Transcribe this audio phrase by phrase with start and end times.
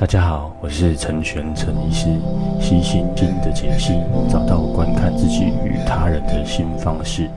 [0.00, 2.06] 大家好，我是陈玄陈医师，
[2.58, 3.92] 悉心经的解析，
[4.30, 7.28] 找到观看自己与他人的新方式。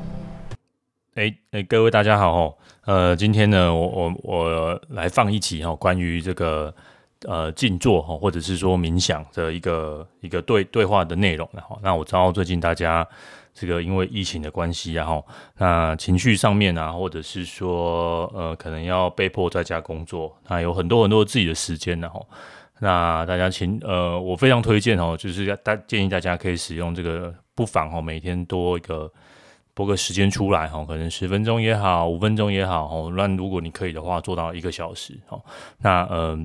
[1.15, 2.55] 哎哎，各位大家好哦，
[2.86, 6.73] 呃，今天呢，我我我来放一集哈，关于这个
[7.28, 13.06] 呃静坐哈，或者是说冥想的一个一个对对话的内容然后，那我知道最近大家。
[13.54, 15.26] 这个因为疫情的关系，然后
[15.58, 22.27] 那情绪上面啊，或者是说呃，可能要被迫在家工作，那有很多很多自己的时间，然后
[22.80, 29.12] 那大家请呃，我非常推荐哦，就是大建议大家可以使用这个，不妨哦，每天多一个
[29.76, 35.41] 拨个时间出来哈，可能十分钟也好，五分钟也好哦，那如果你可以的话，做到一个小时哦，
[35.77, 36.38] 那呃，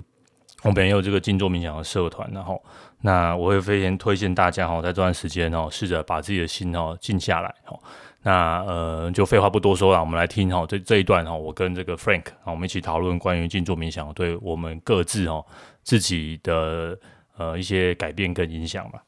[0.63, 2.63] 我们也有这个静坐冥想的社团，然后。
[3.01, 7.79] 那我会非常推荐大家哈，在这段时间哦，试着把自己的心哦静下来哈。
[8.23, 15.47] 那呃，就废话不多说了，我们来听哈这这一段哈，我跟这个 Frank 啊，我们一起讨论关于静坐冥想对我们各自哦
[15.85, 16.99] 自己的
[17.37, 19.01] 呃一些改变跟影响吧。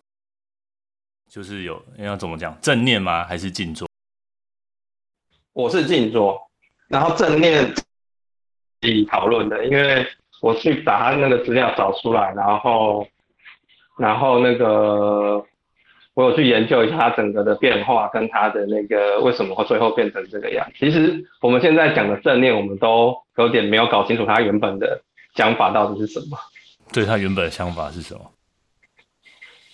[1.29, 3.25] 就是有要怎么讲，正念吗？
[3.25, 3.89] 还是静坐？
[5.53, 6.41] 我是静坐，
[6.87, 7.83] 然后正念自
[8.83, 10.07] 己讨论的，因为
[10.41, 13.07] 我去把他那个资料找出来，然后。
[13.99, 15.45] 然后那个，
[16.15, 20.67] 我有去研究一下它整个的变化，跟它的那个为什么会最后变成这个样。
[20.79, 25.03] 其实我们现在讲的正念，我们都有点没有搞清楚它原本的
[25.35, 26.39] 想法到底是什么。
[26.95, 28.21] 对，它原本的想法是什么？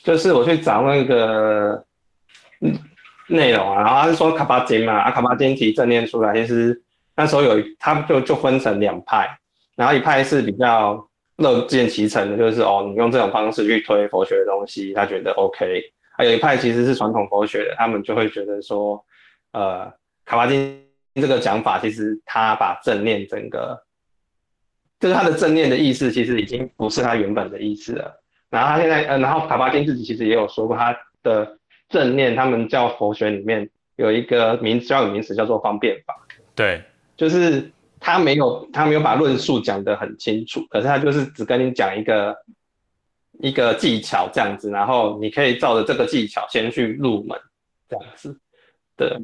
[0.03, 1.85] 就是我去找那个
[3.29, 6.83] 内容啊，然后他是说卡巴金嘛，啊卡巴金提正念出来，其实
[7.15, 9.39] 那时候有他就就分成两派，
[9.77, 11.09] 然后一派是比较。
[11.39, 15.83] 乐见其成的，就是哦，你用这种方式去推佛学的东西，他觉得 OK。
[16.17, 19.05] 还有一派其实是传统佛学的，他们就会觉得说，
[19.53, 19.85] 呃，
[20.25, 20.83] 卡巴金
[21.17, 23.79] 这个讲法，其实他把正念整个，
[24.99, 28.19] 就是他的正念的意思，其实已经不是他原本的意思了。
[28.49, 31.59] 然后他现在，呃，然后卡巴金自己其实也有说过，他的
[31.91, 36.17] 正念，他们叫佛学里面有一个名词，叫名词叫做方便法。
[36.55, 36.83] 对，
[37.15, 37.71] 就是。
[37.99, 42.37] 他没有，他没有把论述讲得很清楚，可是他就是只跟你讲一个
[43.41, 47.39] 一个技巧这样子，然后你可以照着这个技巧先去入门
[47.89, 48.39] 这样子，
[48.97, 49.17] 对。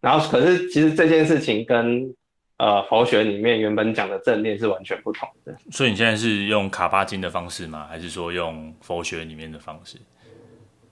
[0.00, 2.14] 然后可是其实这件事情跟
[2.58, 5.56] 呃佛学里面原本讲的正念是完全不同的。
[5.70, 7.86] 所以你现在是用卡巴金的方式吗？
[7.88, 9.98] 还是说用佛学里面的方式？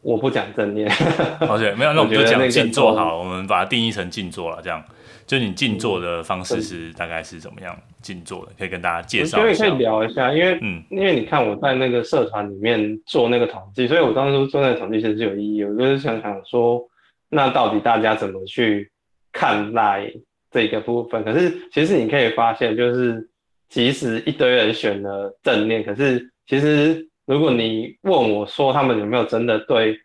[0.03, 0.88] 我不讲正念。
[0.91, 4.84] 好，okay, 没有，那我们就讲静坐好了， 我们把它定义成静坐了，这样。
[5.26, 8.53] 就你静坐的方式是大概是怎么样静坐的？
[8.56, 9.66] 可以跟大家介绍一下。
[9.66, 15.65] 因为可以聊一下，因为嗯，因为你看我在那个社团里面做那个统计，所以我当初做那个统计其实是有意义。
[15.65, 16.81] 我就是想想说，
[17.28, 18.88] 那到底大家怎么去
[19.32, 20.12] 看待
[20.53, 21.25] 这个部分？
[21.25, 23.28] 可是其实你可以发现，就是
[23.69, 29.98] 即使一堆人选了正念，可是其实如果你问我说他们有没有真的对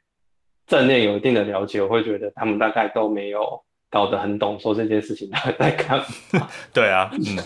[0.66, 3.62] 正念有一定的了解，我会觉得他们大概都没有。
[3.92, 6.00] 搞得很懂，说这件事情他 在干
[6.32, 6.48] 嘛？
[6.74, 7.38] 对啊，嗯，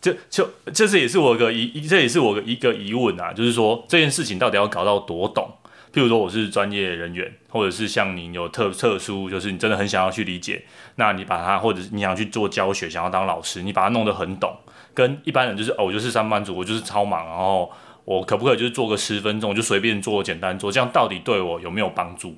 [0.00, 5.50] 就就这是也是我个疑，这也是我一个疑问啊，就是说这件事情到底要搞到多懂？
[5.94, 10.62] 譬如说我是专业人员，或者是像你有特特殊，就是你真的很想要去理解，
[10.96, 14.54] 那你把它，或者是你想去做教学，想要当老师，你把它弄得很懂，
[14.92, 17.72] 跟一般人就是哦，我就是上班族，我就是超忙，然后
[18.04, 22.36] 我可不可以就是做个十分钟，就随便做简单做，这样到底对我有没有帮助？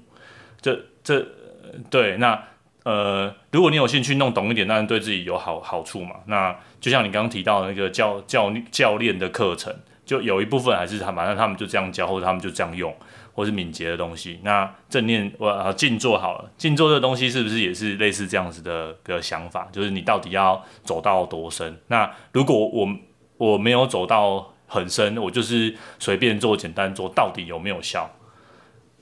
[0.62, 1.26] 这这
[1.90, 2.40] 对那。
[2.86, 6.14] 呃，如果你有兴趣弄懂一点，当然对自己有好好处嘛。
[6.26, 9.74] 那就像你刚刚提到的那个教教教练的课程，
[10.04, 12.94] 就有一部分还是他，反正他们就这样教，或者他们就这样用，
[13.34, 14.38] 或是敏捷的东西。
[14.44, 19.66] 那正念，我静坐好了，静坐这东西是不是也是类似这样子的个想法？
[19.72, 21.76] 就是你到底要走到多深？
[21.88, 22.88] 那如果我
[23.36, 28.08] 我没有走到很深，我就是随便做、简单做，到底有没有效？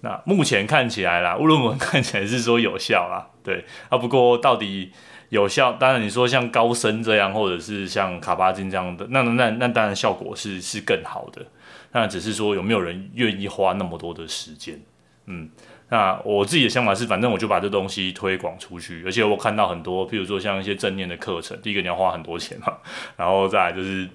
[0.01, 3.29] 那目前看起来啦，论文看起来是说有效啦。
[3.45, 4.91] 对啊，不过到底
[5.29, 5.73] 有效？
[5.75, 11.45] 当然你说像高深这样，或者是像卡巴金这样的，那那那当然效果是是更好的。
[11.93, 14.81] 那只是说有没有人愿意花那么多的时间？
[15.27, 15.49] 嗯，
[15.91, 19.03] 那我自己的想法是，反正我就把这东西推广出去。
[19.07, 22.79] 而且我看到很多，譬如说像一些正念的课程，第一个你要花很多钱嘛，
[23.17, 24.09] 然后再就是，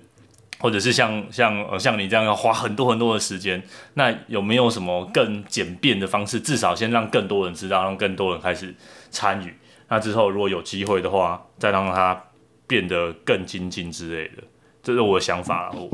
[0.59, 3.63] 或者是像像呃像你这样要花很多很多的时间。
[3.93, 6.39] 那有没有什么更简便的方式？
[6.39, 8.75] 至少先让更多人知道，让更多人开始。
[9.09, 9.53] 参与，
[9.87, 12.21] 那之后如果有机会的话，再让他
[12.67, 14.43] 变得更精进之类的，
[14.81, 15.89] 这是我的想法，我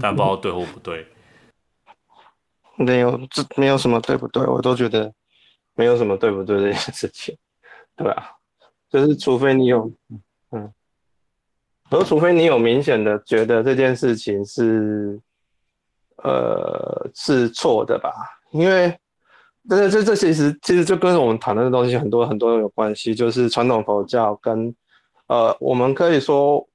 [0.00, 1.06] 但不知道对或不对。
[2.76, 5.12] 没有，这没有什么对不对，我都觉得
[5.74, 7.36] 没有什么对不对这件事情，
[7.96, 8.30] 对啊，
[8.88, 9.90] 就是除非你有，
[10.52, 10.72] 嗯，
[11.90, 15.20] 而除非你有明显的觉得这件事情是
[16.18, 18.12] 呃是错的吧？
[18.52, 18.96] 因为
[19.68, 24.74] 这这这其实其实就跟我们谈论的东西很多很多有关系，就是传统佛教跟
[25.26, 26.66] 呃，我们可以说，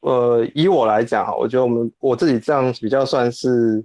[0.00, 3.84] 呃，以我来讲哈，我觉得我们我自己这样比较算是，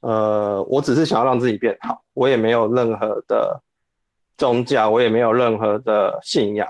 [0.00, 3.58] 呃，我只是想要让自己变好，我也没有任何的
[4.36, 6.68] 宗教，我也没有任何的信仰。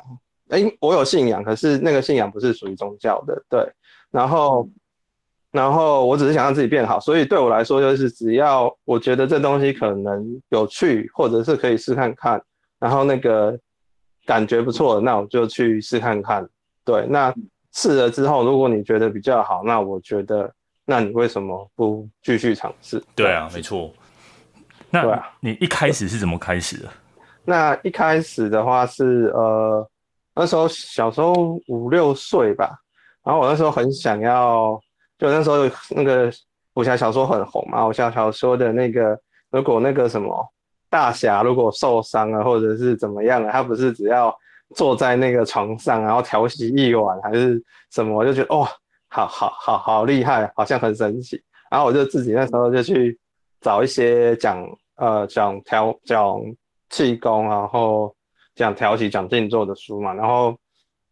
[0.50, 3.66] 哎，我有信仰，可是那个信仰不是属于宗教的，对。
[4.10, 4.68] 然后，
[5.54, 12.42] 然后我只是想让自己变好，所以对我来说，就是只要我觉得这东西可能有趣，或者是可以试看看，
[12.80, 13.56] 然后那个
[14.26, 16.44] 感觉不错，那我就去试看看。
[16.84, 17.32] 对，那
[17.72, 20.52] 试了之后，如果你觉得比较好，那我觉得，
[20.84, 23.00] 那你为什么不继续尝试？
[23.14, 23.92] 对啊，没错。
[24.90, 26.88] 那你一开始是怎么开始的？
[27.44, 29.88] 那一开始的话是呃。
[30.36, 31.32] 那时候小时候
[31.68, 32.76] 五六岁吧，
[33.24, 34.76] 然后我那时候很想要，
[35.24, 36.30] 就那时候那个
[36.74, 39.18] 武侠小说很红嘛，武侠小说的那个，
[39.50, 40.46] 如果那个什么
[40.90, 44.34] 大侠如果受伤了或者是怎么样了，他不是只要
[44.74, 48.68] 坐在那个床上，然后调息一晚还是什么，我就觉得哇，
[49.08, 51.42] 好好好好厉害，好像很神奇。
[51.70, 53.18] 然后我就自己那时候就去
[53.60, 54.62] 找一些讲
[54.96, 56.38] 呃讲调讲
[56.90, 58.14] 气功，然后。
[58.56, 60.56] 讲调息、讲静坐的书嘛，然后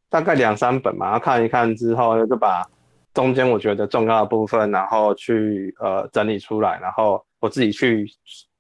[0.09, 2.64] 大概两三本嘛，然后看一看之后，就把
[3.14, 8.06] 中间我觉得重要的部分，然后去呃整理出来，然后我自己去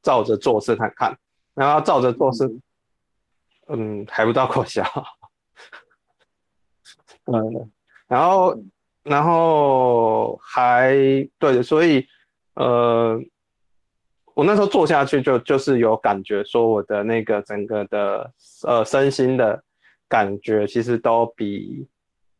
[0.02, 1.16] 照着做试探看，
[1.54, 2.48] 然后照着做事，
[3.68, 4.84] 嗯，还不到过小，
[7.26, 7.70] 嗯，
[8.08, 8.62] 然后
[9.02, 10.94] 然后还
[11.38, 12.06] 对，所以
[12.54, 13.20] 呃。
[14.34, 18.32] 我那时候做下去就就是有感觉，说我的那个整个的
[18.66, 19.62] 呃身心的
[20.08, 21.86] 感觉其实都比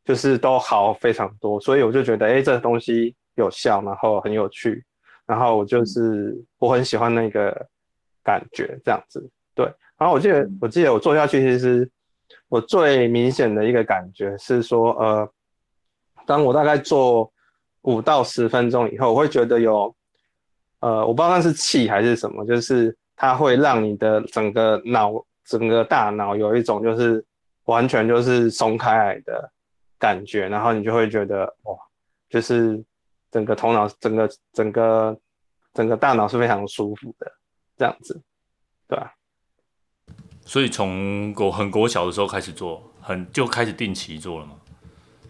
[0.04, 4.84] 就是都好非常多，所以我就觉得哎、欸，这个东西有效，然后很有趣，
[5.26, 7.54] 然后我就是我很喜欢那个
[8.22, 9.30] 感觉这样子。
[9.54, 9.64] 对，
[9.98, 11.90] 然后我记得我记得我做下去，其实
[12.48, 15.28] 我最明显的一个感觉是说，呃，
[16.26, 17.32] 当我大概做
[17.82, 19.94] 五到十分钟以后，我会觉得有。
[20.80, 25.12] 呃，我不知道那是气还是什么，就是它会让你的整个脑、
[25.44, 27.24] 整个大脑有一种就是
[27.66, 29.48] 完全就是松开来的
[30.02, 31.76] 感觉，然后你就会觉得哇，
[32.28, 32.82] 就是
[33.30, 35.16] 整个头脑、整个、整个、
[35.72, 37.32] 整个大脑是非常舒服的
[37.76, 38.20] 这样子，
[38.88, 39.14] 对吧？
[40.44, 44.56] 所以从国很国小的时候开始做，很就开始定期做了吗？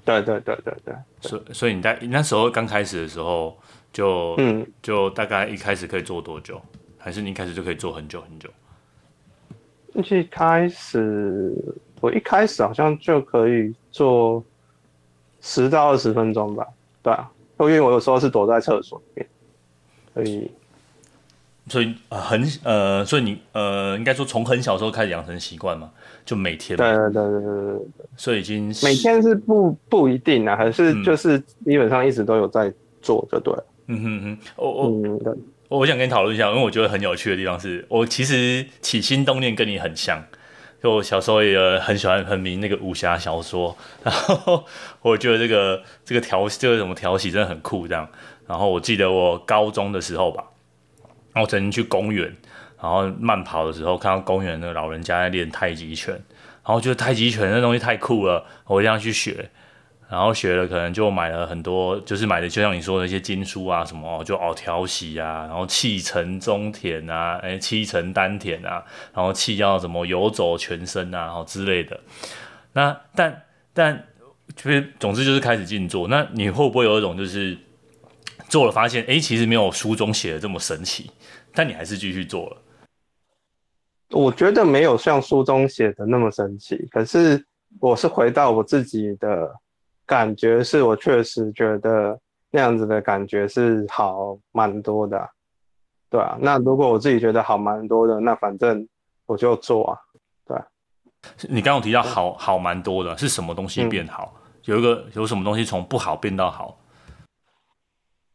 [0.06, 0.94] 对对对对对。
[1.20, 3.58] 所以所以你在你那时候刚开始的时候。
[3.92, 6.58] 就嗯，就大概一开始可以做多久？
[6.96, 8.48] 还是你一开始就可以做很久很久？
[9.92, 11.54] 一开始，
[12.00, 14.42] 我一开始好像就可以做
[15.42, 16.66] 十到二十分钟吧。
[17.02, 17.28] 对啊，
[17.58, 19.28] 因为我有时候是躲在厕所里面，
[20.14, 20.50] 所以，
[21.68, 25.90] 所以很呃，所以你呃，应该说从很小时候开始养成习惯嘛，
[26.24, 26.76] 就每天。
[26.76, 27.86] 对对对对对。
[28.16, 33.64] 所以已经每天是不不一定啊，还是就是基本上一直都有在做，就对了。
[33.86, 40.22] 嗯哼哼，我我、嗯、我想跟你讨论一下，因为我觉得很有趣的地方是，我其实起心动念跟你很像，
[40.82, 44.64] 就我小时候也很喜欢很迷那个武侠小说，然后
[45.00, 48.08] 我觉得这个这个调这个什么调戏真的很酷，这样。
[48.48, 50.44] 然后我记得我高中的时候吧，
[51.32, 52.36] 然后我曾经去公园，
[52.80, 59.50] 然后慢跑的时候看到公园那个老人家在练太极拳，然后觉得太极拳那东西太酷了，我一定要去学。
[60.12, 71.98] 然后学了，可能就买了很多，就是买的，就像你说的一些经书啊，什么就哦调息啊，然后气沉中田啊，哎气沉丹田啊，然后气要怎么游走全身啊，然后之类的。
[72.74, 73.42] 那但
[73.72, 74.06] 但
[74.54, 76.06] 就是总之就是开始静坐。
[76.06, 77.56] 那你会不会有一种就是
[78.50, 81.10] 做了发现，哎，其实没有书中写的这么神奇，
[81.54, 82.56] 但你还是继续做了？
[84.10, 87.42] 我觉得没有像书中写的那么神奇，可是
[87.80, 89.50] 我是回到我自己的。
[90.12, 95.26] 感觉是我确实觉得那样子的感觉是好蛮多的，
[96.10, 96.36] 对啊。
[96.38, 98.86] 那如果我自己觉得好蛮多的，那反正
[99.24, 99.98] 我就做啊，
[100.44, 100.58] 对。
[101.48, 104.34] 你刚刚提到好好蛮多的，是什么东西变好？
[104.36, 106.78] 嗯、有一个有什么东西从不好变到好？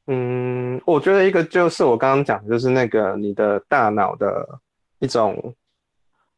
[0.08, 4.44] 嗯，我觉得一个就是我刚刚讲的，就是那个你的大脑的
[4.98, 5.54] 一种，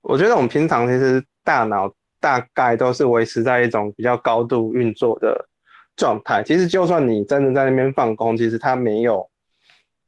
[0.02, 1.90] 我觉得我们平常其实大脑。
[2.20, 5.46] 大概都是维持在一种比较高度运作的
[5.96, 6.44] 状态。
[6.44, 9.28] 其实，就算你真的在那边放工，其实它没有，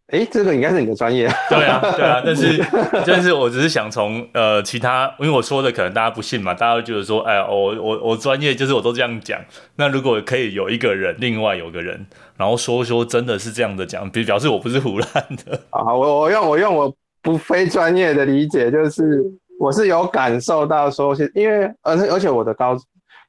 [0.07, 1.29] 哎、欸，这个应该是你的专业。
[1.49, 2.63] 对啊，对啊，但是
[3.07, 9.39] 但是我只是想从呃其他，因为我说的可能大家不信嘛，大家会觉得说，哎呀，我我我专业就是我都这样讲。
[9.77, 12.05] 那如果可以有一个人，另外有个人，
[12.37, 15.07] 然后说说真的是这样的讲，比表示我不是胡乱
[15.45, 15.59] 的。
[15.69, 19.23] 啊，我我用我用我不非专业的理解，就是
[19.61, 22.75] 我是有感受到说，因为而且而且我的高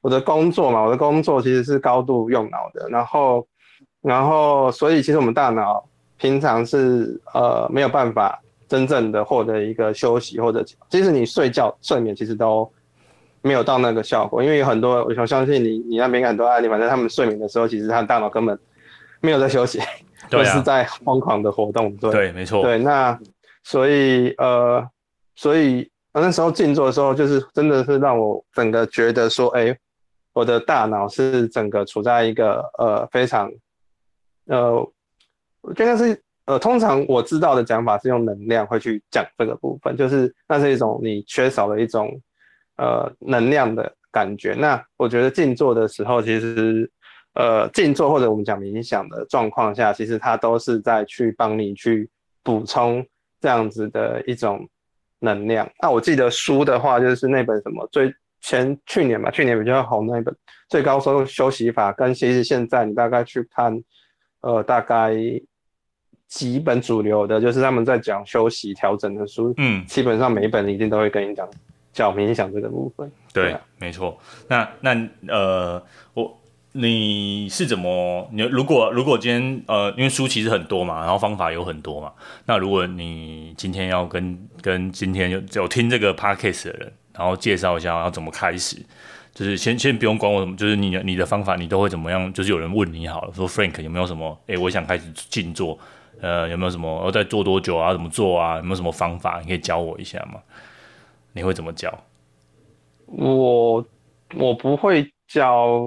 [0.01, 3.47] 我的工作嘛，我的工作其实是高度用脑的，然后
[4.01, 5.83] 然后所以其实我们大脑。
[6.15, 12.71] 平常是呃没有办法真正的获得一个休息，或者即使你睡觉睡眠其实都
[13.41, 18.57] 没有到那个效果，因为有很多我相信你你那边很多案例，反正他们睡眠的时候，其实他的大脑根本
[19.19, 19.81] 没有在休息，
[20.29, 21.93] 都、啊、是在疯狂的活动。
[21.97, 22.61] 对，对，没错。
[22.61, 23.19] 对，那
[23.63, 24.87] 所以呃，
[25.35, 25.89] 所以
[26.21, 29.77] 那时候静坐的时候，就是真的是让我整个觉得说，哎、
[30.33, 33.51] 我的大脑是整个处在一个呃非常
[34.47, 34.89] 呃。
[35.65, 42.19] 我觉得是呃，通常我知道的讲法是用能量会去讲这个部分，就是那是一种你缺少了一种
[42.75, 44.53] 呃能量的感觉。
[44.55, 46.91] 那我觉得静坐的时候，其实
[47.35, 52.09] 呃静坐或者我们讲冥想的状况下，其实它都是在去帮你去
[52.43, 53.01] 补充
[53.39, 54.67] 这样子的一种
[55.23, 55.67] 能量。
[55.81, 60.33] 那我记得书的话，就是那本什么最前去年吧，去年比较红那本
[60.69, 63.83] 《最高收休息法》，跟其实现在你大概去看，
[64.41, 65.15] 呃，大概。
[66.25, 71.47] 几本主流的，就是他们在讲休息调整的书，嗯，基本上每一本一定都会跟你讲
[71.91, 73.07] 叫冥想这个部分。
[73.31, 74.17] 对，对啊、没错。
[74.47, 75.83] 那那呃，
[76.15, 76.35] 我
[76.75, 78.27] 你是怎么？
[78.31, 82.11] 你如果如果今天呃，因为书其实很多嘛，然后方法有很多嘛。
[82.45, 88.77] 那如果你今天要跟跟今天有有听这个 podcast 的人，然后介绍一下要怎么开始，
[89.33, 92.33] 就是先先不用管我什么，就是你你的方法你都会怎么样？
[92.33, 94.35] 就是有人问你好了，说 Frank 有没有什么？
[94.47, 95.77] 哎，我想开始静坐。
[96.21, 96.89] 呃，有没有什么？
[97.05, 97.91] 我在做多久啊？
[97.91, 98.55] 怎么做啊？
[98.57, 99.39] 有没有什么方法？
[99.41, 100.39] 你可以教我一下吗？
[101.33, 101.93] 你会怎么教？
[103.07, 103.85] 我
[104.35, 105.81] 我不会教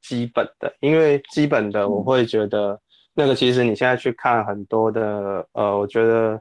[0.00, 2.80] 基本的，因为基本的我会觉得
[3.14, 6.40] 那个其实你现在去看很多的，呃，我觉得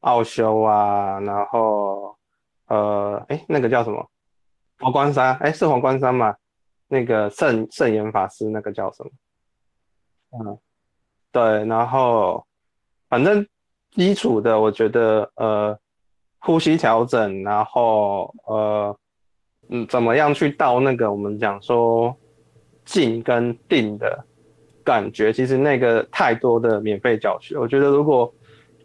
[0.00, 2.14] 奥修啊，然后
[2.66, 4.06] 呃，哎，那个叫什么？
[4.76, 5.34] 佛光山？
[5.38, 6.34] 哎，是佛光山吗？
[6.88, 9.10] 那个圣圣严法师，那个叫什么？
[10.38, 10.58] 嗯，
[11.32, 12.44] 对，然后。
[13.10, 13.48] 反正
[13.92, 15.78] 基础的，我觉得呃，
[16.40, 18.94] 呼吸调整，然后呃，
[19.68, 22.16] 嗯，怎么样去到那个我们讲说
[22.84, 24.24] 静跟定的
[24.84, 28.32] 感觉，其实那个太多的免费教学，我觉得如果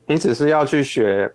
[0.06, 1.32] 你只是要去学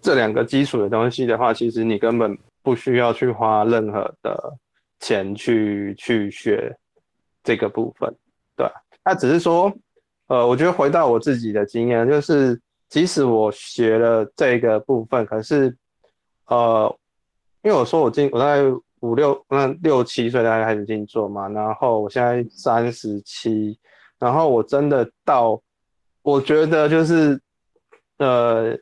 [0.00, 4.54] 这两个基础的东西的话，其实你根本不需要去花任何的
[5.00, 6.76] 钱去去学
[7.42, 8.14] 这个部分，
[8.56, 8.66] 对，
[9.04, 9.72] 那只是说。
[10.30, 12.60] 呃，我觉得回到我自己的经验，就是
[12.90, 15.74] 即使我学了这个部分，可是，
[16.48, 16.94] 呃，
[17.62, 18.64] 因为我说我进，我在
[19.00, 23.78] 五六那六七岁大概开始静坐嘛，然后我现在三十七，
[24.18, 25.60] 然后我真的到，
[26.22, 27.40] 我觉得就是，
[28.18, 28.76] 呃，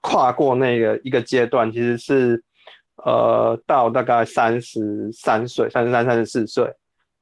[0.00, 2.42] 跨过那个一个阶段，其实是，
[3.04, 6.72] 呃，到大概三十三岁、三十三、三十四岁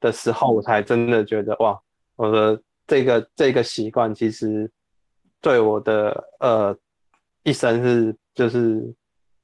[0.00, 1.78] 的时候，我才真的觉得哇，
[2.16, 2.60] 我的。
[2.86, 4.70] 这个这个习惯其实
[5.40, 6.76] 对我的呃
[7.42, 8.94] 一生是就是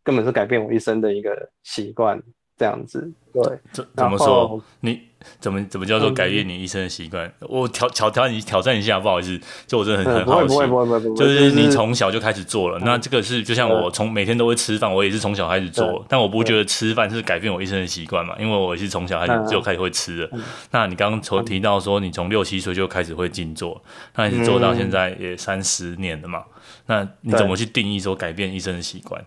[0.03, 2.21] 根本是改变我一生的一个习惯，
[2.57, 3.13] 这样子。
[3.33, 3.43] 对，
[3.73, 4.61] 怎怎么说？
[4.81, 5.01] 你
[5.39, 7.25] 怎么怎么叫做改变你一生的习惯？
[7.41, 9.39] 嗯、我挑挑挑你挑战一下，不好意思，
[9.69, 10.57] 就我真的很很好奇，
[11.15, 12.79] 就是你从小就开始做了。
[12.81, 20.29] 嗯、那这个是就像我从每天都会吃饭，我也是从小开始做，但我不觉得吃饭是改变我一生的习惯嘛，因为我也是从小开始就开始会吃的。
[20.33, 20.43] 嗯、
[20.73, 23.81] 那你刚刚从提到说你从六七岁就开始会静坐，
[24.17, 26.43] 那你是做到现在也三十年了嘛？
[26.87, 29.25] 那你怎么去定义说改变一生的习惯？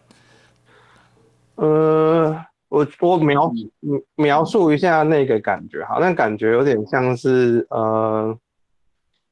[1.55, 2.45] 呃。
[2.74, 3.51] 我我描
[4.15, 8.36] 描述一下那个感觉，好，那感觉有点像是呃，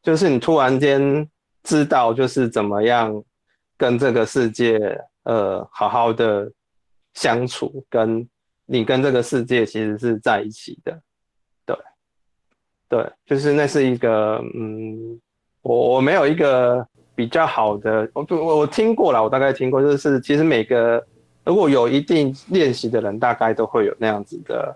[0.04, 1.28] 就是你突然间
[1.63, 3.12] 知道就是怎么样
[3.75, 4.80] 跟这个世界
[5.24, 6.51] 呃好好的
[7.16, 8.30] 相处，跟
[8.68, 11.01] 你跟这个世界其实是在一起的，
[11.66, 11.75] 对，
[12.88, 15.20] 对，就是那是一个嗯，
[15.63, 21.04] 我我没有一个比较好的，我我我听过了，我大概听过，就是其实每个。
[21.43, 24.75] 如果有一定练习的人，大概都会有那样子的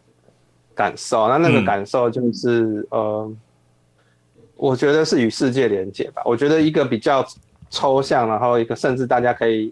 [0.74, 1.28] 感受。
[1.28, 3.34] 那那个感受就是，嗯、呃，
[4.56, 6.22] 我觉得是与世界连接吧。
[6.26, 7.26] 我觉得一个比较
[7.70, 9.72] 抽象，然后一个甚至大家可以，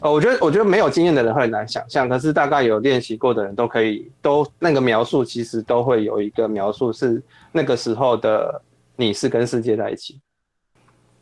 [0.00, 2.08] 呃，我觉得我觉得没有经验的人会很难想象。
[2.08, 8.60] 可是大概有练习过的人都可以，都那个描述其实都会有一个描述是那个时候的
[8.96, 10.20] 你是跟世界在一起。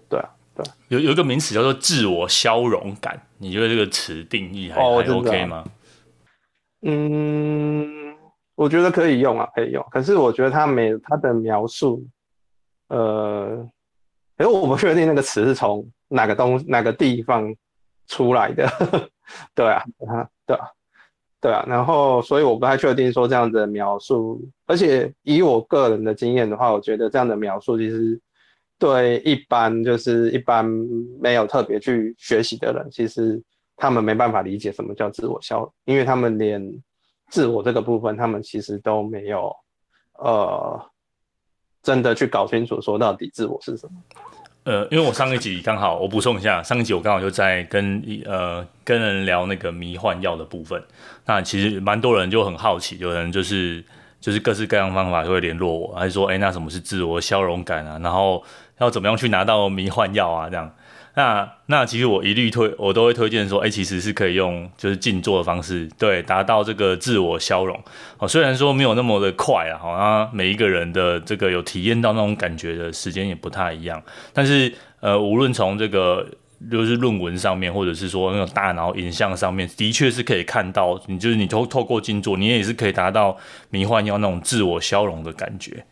[0.08, 0.28] 对啊，
[0.58, 5.64] 对，有有一个名词叫做自我消融感，你觉得这个词定义还、哦、还 OK 吗？
[6.82, 8.12] 嗯，
[8.56, 9.86] 我觉得可以用啊，可以用。
[9.90, 12.04] 可是我觉得它没它的描述，
[12.88, 13.64] 呃，
[14.38, 17.54] 哎，我不确定那个词是从哪个东哪个地方
[18.08, 18.68] 出来的。
[19.54, 19.84] 对啊，
[20.46, 20.68] 对啊，
[21.40, 21.64] 对啊。
[21.68, 28.20] 然后，所以我不太确定说这样子的描述，而且以我个人的经验的话，我觉得这样的描述其实
[28.78, 30.64] 对一般就是一般
[31.20, 33.42] 没有特别去学习的人，其实。
[33.80, 36.60] 他们没办法理解什么叫自我消，因为他们连
[37.30, 39.54] 自我这个部分，他们其实都没有，
[40.14, 40.90] 呃，
[41.80, 43.92] 真的去搞清楚说到底自我是什么。
[44.64, 50.82] 呃，因为我上一集刚好我补充一下，上一集我刚好就在跟呃跟人聊那个迷幻药的部分，
[51.24, 53.84] 那其实蛮多人就很好奇，有人就是
[54.20, 57.96] 就是各式各样方法就会联络我，还是说，哎，那什么是自我消融感啊？
[58.02, 58.42] 然后
[58.78, 60.48] 要怎么样去拿到迷幻药啊？
[60.48, 60.74] 这样。
[61.14, 67.76] 那那其实我一律推，我都会推荐说，哎、其实是可以用就是静坐的方式，对，达到这个自我消融。
[68.18, 74.00] 哦，虽然说没有那么的快啊，好像每一个人的这个有体验到那种感觉的时间也不太一样。
[74.32, 76.24] 但是呃，无论从这个
[76.70, 83.36] 就是论文上面，或者是说那种大脑影像上面，的确是可以看到，你就是你透透过静坐，你也是可以达到
[83.70, 85.84] 迷幻药那种自我消融的感觉，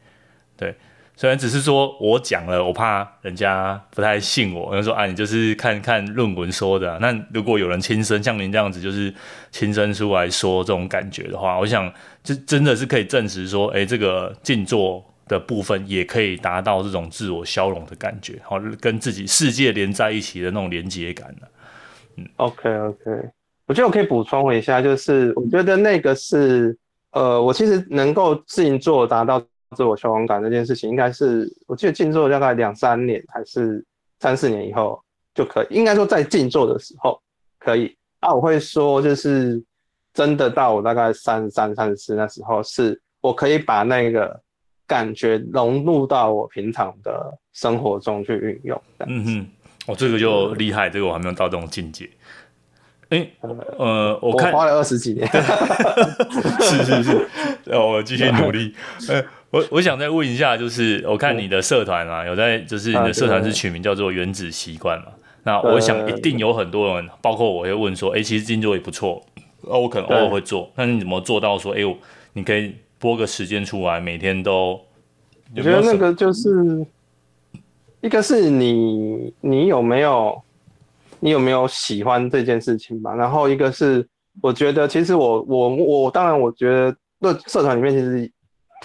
[0.56, 0.72] 对。
[1.18, 6.98] 虽然只是说我讲了，我怕人家不太信我，然后说啊，你就是看看论文说的。
[7.00, 9.12] 那如果有人亲身像您这样子，就是
[9.50, 11.90] 亲身出来说这种感觉的话，我想
[12.22, 21.46] 这真的是可以证实说，哎，这个静坐的部分也可以达到这种自我消融的感觉，好，跟自己世界连在一起的那种连接感呢。
[22.16, 23.10] 嗯，OK OK，
[23.66, 26.76] 我觉得我可以补充一下，就是我觉得那个是
[27.12, 29.42] 呃，我其实能够静坐达到。
[29.76, 33.84] 自我消亡感这件事情，应该是我记得静坐大概两三年还是
[34.18, 34.98] 三四年以后
[35.34, 37.20] 就可以，应该说在静坐的时候
[37.58, 37.94] 可以。
[38.20, 39.62] 啊，我会说就是
[40.14, 44.40] 真的到我大概三十三、三十四那时候，是我可以把那个
[44.86, 48.82] 感觉融入到我平常的生活中去运用。
[49.06, 49.46] 嗯哼，
[49.86, 52.08] 我、哦、这个就厉害，这个我还没有到这种境界。
[53.10, 53.36] 哎、欸，
[53.78, 57.28] 呃，我看我花了二十几年，是 是是，
[57.64, 58.74] 让我继续努力。
[59.08, 65.06] 呃我我想再问一下，就是我看你的社团啊，有在就是你的社团是取名叫做原子习惯嘛？
[65.44, 69.24] 那我想一定有很多人，包括我会问说，哎、欸，其实静坐也不错，
[69.62, 71.96] 哦，我可能偶尔会做，那你怎么做到说，哎、欸，
[72.32, 74.80] 你可以拨个时间出来，每天都
[75.54, 75.76] 有有？
[75.76, 76.84] 我觉得那个就是
[78.00, 80.42] 一个是你你有没有
[81.20, 83.14] 你有没有喜欢这件事情吧？
[83.14, 84.04] 然后一个是
[84.42, 88.30] 我觉得其实我我我当然我觉得那社团里面其实。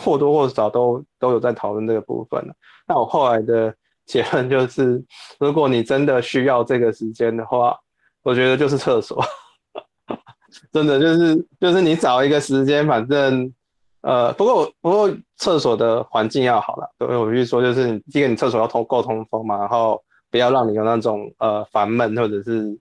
[0.04, 2.44] 或多或少都都有在讨论这个部分。
[2.88, 3.74] 那我后来的
[4.06, 5.02] 结论就是，
[5.40, 7.78] 如果你真的需要这个时间的话，
[8.24, 9.24] 我觉得就是厕所。
[10.74, 13.50] 真的就是就是你找一个时间，反正
[14.02, 16.90] 呃，不过不过厕所的环境要好了。
[16.98, 22.78] 对，我必须说，就是第一个你厕所要通够通风嘛，然后不要让你有那种呃烦闷或者是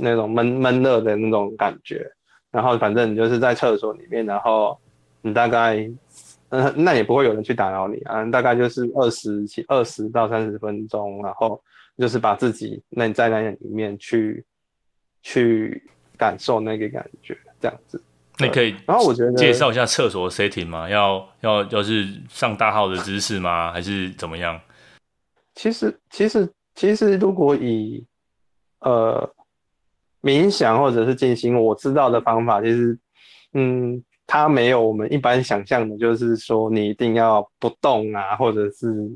[0.00, 2.10] 那种闷闷热的那种感觉。
[2.50, 4.78] 然后反正你就是在厕所里面，然后
[5.20, 5.86] 你大概。
[6.54, 11.58] 嗯，那也不会有人去打扰你啊，大概就是二十七二十到三十分钟，然后
[11.96, 14.44] 就是把自己那你在那里面去
[15.22, 15.82] 去
[16.18, 17.98] 感受那个感觉，这样子。
[18.36, 20.86] 那可以，然后我觉得介绍一下厕所的 setting 吗？
[20.90, 23.72] 要要要是上大号的姿势吗？
[23.72, 24.60] 还是怎么样？
[25.54, 28.04] 其实其实其实如果以
[28.80, 29.26] 呃
[30.20, 32.98] 冥想或者是静心，我知道的方法，其实
[33.54, 34.04] 嗯。
[34.24, 39.10] 它没有我们一般想象的，就是说你一定要不动啊，或者是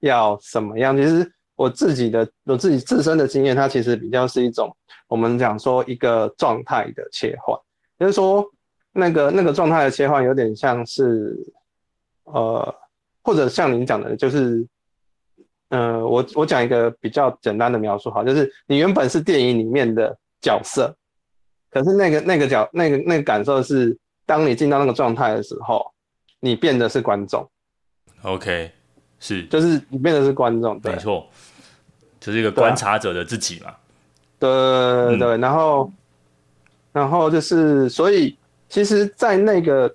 [0.00, 0.94] 要什么样。
[0.94, 4.70] 其实我自己的我自己自身的经验，它其实比较是一种
[5.06, 7.58] 我们讲说一个状态的切换，
[7.98, 8.44] 就是说
[8.92, 11.34] 那个那个状态的切换有点像是
[12.24, 12.74] 呃，
[13.22, 14.66] 或者像您讲的，就是
[15.70, 20.94] 呃，我我讲一个比较简单的描述哈，就是你原本是电影里面的角色，
[21.70, 23.96] 可是那个那个角那个那个感受是。
[24.28, 25.90] 当你进到那个状态的时候，
[26.38, 27.48] 你变的是观众。
[28.20, 28.70] OK，
[29.18, 31.26] 是，就是你变的是观众，没错，
[32.20, 33.74] 就是一个观察者的自己嘛。
[34.38, 35.90] 对对，对，嗯，然后，
[36.92, 38.36] 然后就是，所以
[38.68, 39.90] 其实，在那个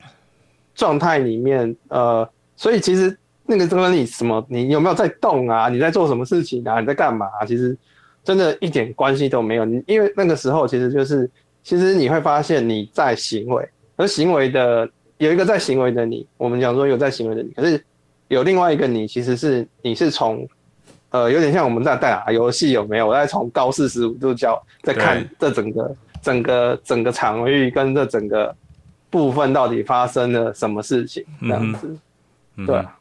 [0.74, 3.15] 状态里面，呃，所以其实
[3.46, 5.69] 那个跟你什么，你有没有在动啊？
[5.69, 6.80] 你在做什么事情啊？
[6.80, 7.46] 你在干嘛啊？
[7.46, 7.78] 其实
[8.24, 9.63] 真的一点关系都没有。
[9.63, 11.30] 你因为那个时候，其实就是，
[11.63, 13.69] 其实你会发现你在行为。
[13.95, 17.84] 而行为的有一个在行为的你，我们讲说有在行为的你，可是
[18.27, 20.47] 有另外一个你，其实是你是从
[21.12, 23.08] 呃，有点像我们在打游戏有没有？
[23.08, 28.56] 我在从高四十五度角在看这整个整个整个场域跟这整个
[29.10, 31.95] 部分到底发生了什么事情这样子，
[32.56, 32.97] 嗯、对、啊，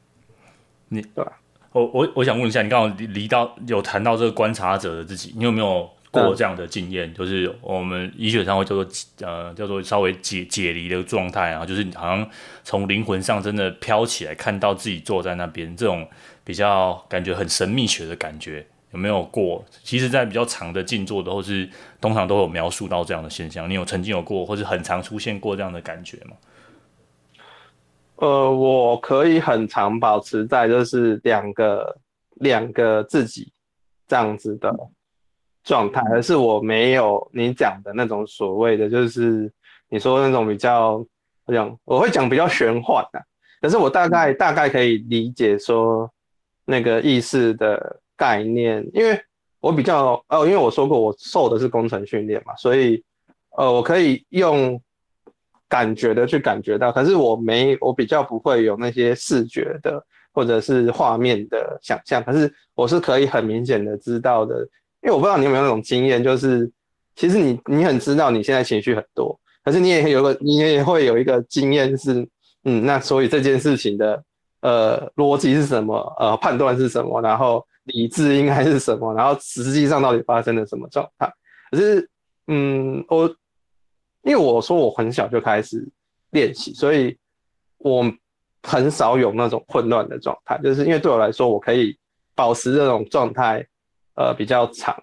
[0.89, 1.33] 你对、啊，
[1.73, 5.89] 我我我想问一下，你刚好离到有谈到这个观察者的自己，你有没有？
[6.13, 8.87] 过这样的经验，就是我们医学上会叫做
[9.27, 12.31] 呃叫做稍微解解离的状态啊，就是你好像
[12.63, 16.07] 从灵魂上真的飘起来，看到自己坐在那边，这种
[16.45, 19.65] 比较感觉很神秘学的感觉，有没有过？
[19.83, 21.67] 其实，在比较长的静坐的，或是
[21.99, 23.69] 通常都有描述到这样的现象。
[23.69, 26.37] 你有曾经有过，或是很常出现过这样的感觉吗？
[28.17, 31.97] 呃，我可以很常保持在就是两个
[32.35, 33.51] 两个自己
[34.07, 34.71] 这样子的。
[35.65, 39.51] 状态，而是我没有你讲的那种所谓的，就是
[39.89, 41.05] 你说那种比较，
[41.45, 43.23] 我讲我会讲比较玄幻的，
[43.61, 46.11] 可是我大概大概可以理解说
[46.65, 49.21] 那个意识的概念，因为
[49.61, 53.01] 我比较哦，因为我说过我受的是工程训练嘛，所以
[53.57, 54.81] 呃，我可以用
[55.69, 64.69] 感觉的去感觉到，可是我没我比较不会有那些视觉的或者是画面的想象，可是我是可以很明显的知道的。
[65.03, 66.71] 因为我不知道你有没有那种经验，就是
[67.17, 72.27] 其实你你很知道你现在情绪很多，可是你也有个你也会有一个经验是，
[72.65, 74.25] 嗯，那所以这件事情的
[74.61, 75.97] 呃逻辑是什么？
[76.21, 77.21] 呃，判断是什么？
[77.21, 79.13] 然后理智应该是什么？
[79.13, 81.29] 然后实际上到底发生了什么状态？
[81.73, 82.09] 可是，
[82.47, 83.27] 嗯，我
[84.23, 85.85] 因为我说我很小就开始
[86.31, 87.19] 练习，所以
[87.79, 88.05] 我
[88.63, 91.99] 很少有那种混乱的状态，就是因为对我来说，我可以
[92.37, 93.67] 保持这种状态。
[94.15, 94.97] 呃，比较长，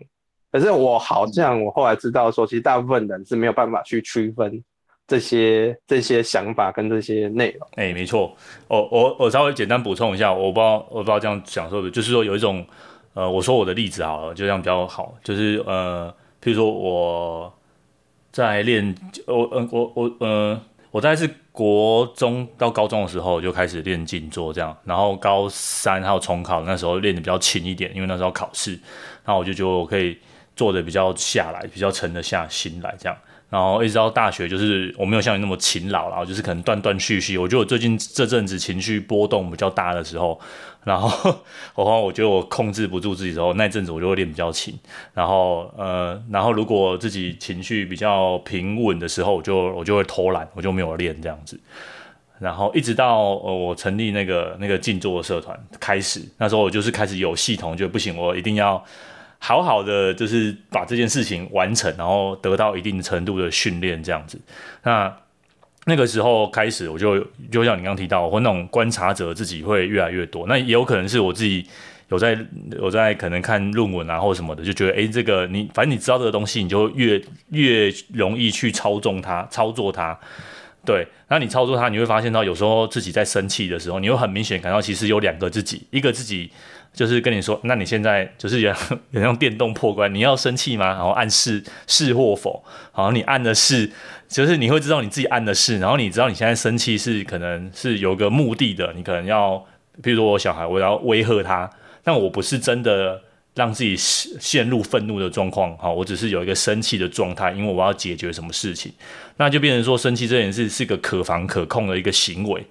[0.52, 4.64] 可是我好像我后来知道说，其实大部分人是没有办法去区分
[5.08, 7.68] 这些这些想法跟这些内容。
[7.76, 8.36] 哎、欸，没错，
[8.68, 12.66] 我我我稍微简单补充一下，我不知道我不知道这样讲说的，就是说有一种
[13.14, 17.54] 呃，我说我的例子好了，就这样比较好，就是呃，譬如说我
[18.32, 18.96] 在练，
[19.28, 20.62] 我嗯我我呃。
[20.92, 28.72] 我大概是国中到高中的时候就开始练静坐这样，然后高三还有重考那时候练得比较勤一点，因为那时候考试，
[29.26, 30.18] 然后我就觉得我可以
[30.56, 33.18] 坐的比较下来，比较沉得下心来这样。
[33.50, 37.36] 然后一直到大学，就是我没有像你那么勤劳，然后就是可能断断续续。
[37.36, 40.40] 我觉得我最近这阵子情绪波动比较大的时候，
[40.84, 41.36] 然后
[41.74, 44.78] 我我觉得我控制不住自己的时候，那阵子我就会练比较勤。
[45.16, 51.60] 然后呃，然后如果自己情绪比较平稳的时候，我就我就会偷懒，我就没有练这样子。
[52.38, 58.86] 然后一直到呃我成立那个那个静坐的社团开始，那时候我就是开始有系统，就不行，我一定要。
[59.42, 64.40] 好好的，就是把这件事情完成，然后得到一定程度的训练，这样子。
[64.84, 65.12] 那
[65.86, 70.46] 那个时候开始，我就就像你刚刚提到，我那种观察者自己会越来越多。
[70.46, 71.66] 那也有可能是我自己
[72.10, 72.38] 有在
[72.74, 77.20] 有在可能看论文啊或什么的，就觉得诶，这个你反正你知道这个东西，你就越
[77.52, 80.20] 越容易去操纵它、操作它。
[80.86, 86.52] 对，那你操作它，你会发现到有时候自己在生气的时候，你会很明显感到其实有两个自己，一个自己。
[86.94, 88.74] 就是跟你说，那你现在就是 有
[89.12, 90.88] 有用电动破关，你要生气吗？
[90.88, 93.90] 然后按是是或否，好，你按的是，
[94.28, 99.64] 就是你会知道你自己按的是，然后你知道你现在生气是可能是有个目的的，你可能要，
[100.04, 101.70] 比如说我小孩，我要威吓他，
[102.04, 103.22] 但我不是真的
[103.56, 108.92] 让自己陷入愤怒的状况，好，我只是有一个生气的状态，因为我要解决什么事情，
[109.38, 112.66] 那就变成说生气这件事是个可防可控的一个行为，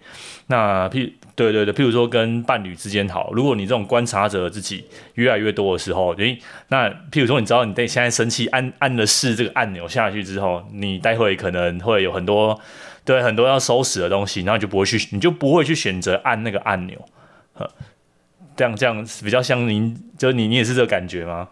[0.49, 12.59] 那譬对对对，譬如说跟伴侣之间好，如果你这种观察者自己越来越多的时候，诶，那譬如说你知道你对现在生气按按了是这个按钮下去之后，你待会可能会有很多
[13.05, 16.99] 对很多要收拾的东西，然后你就不会去，你就不会去选择按那个按钮，
[17.55, 17.71] 呵，
[18.57, 21.49] 这样这样比较像您，就你你也是这个感觉吗？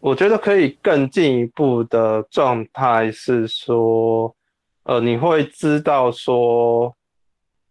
[0.00, 4.36] 我觉得可以更进一步的状态是说，
[4.82, 6.94] 呃，你会知道说，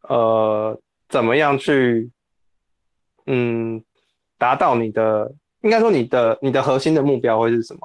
[0.10, 0.76] 呃。
[1.10, 2.10] 怎么样去，
[3.28, 3.84] 嗯，
[4.38, 7.80] 达到你的，应该说你的你的核心的目标会是什么？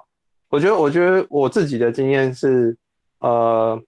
[0.49, 2.77] 我觉得，我觉得我自己的经验是，
[3.21, 3.81] 呃，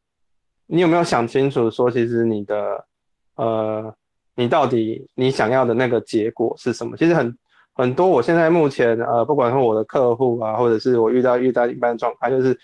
[0.66, 2.86] 你有没有想清楚说，其实你的，
[3.34, 3.94] 呃，
[4.36, 6.96] 你到底你想要的那个结果是什么？
[6.96, 7.36] 其实很
[7.74, 12.56] 很多，我现在目前，呃，不管是我的客户啊，或者是我遇到遇到一般状态，就是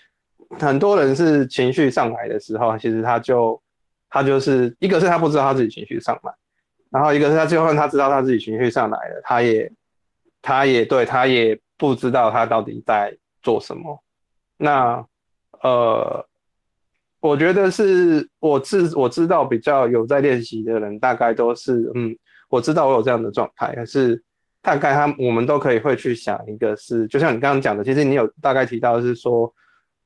[0.59, 3.61] 很多人是情绪上来的时候，其实他就
[4.09, 6.33] 他就是一个是他不知道他自己情绪上来。
[6.89, 9.71] 然后一个是他最后他知道他自己情绪上来了，他也，
[10.41, 14.03] 他也对他也不知道他到底在做什么。
[14.57, 15.05] 那
[15.61, 16.25] 呃，
[17.19, 22.17] 我觉得是我自我知道比较有在练习的人，大概都是嗯，
[22.49, 24.21] 我知道我有这样的状态，可是
[24.61, 29.53] 大概他我们都可以会去想一个是，就像你刚刚讲的，其实你有大概提到是说，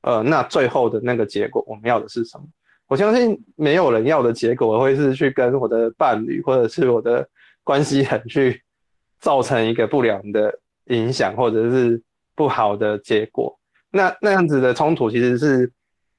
[0.02, 2.44] 呃，那最后的那个结果我们要的是什么？
[2.88, 7.26] 我相信没有人要的结果会是去跟我的伴侣或者是我的
[7.62, 8.62] 关系人去
[9.20, 10.52] 造成一个不良的
[10.86, 12.00] 影响或者是
[12.34, 13.58] 不好的结果。
[13.90, 15.72] 那那样子的冲突其实是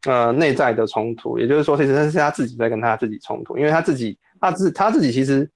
[0.05, 5.49] 呃内在的冲突，也就是说，其实是他自己在跟他自己冲突，因为他自己他自他自己其实。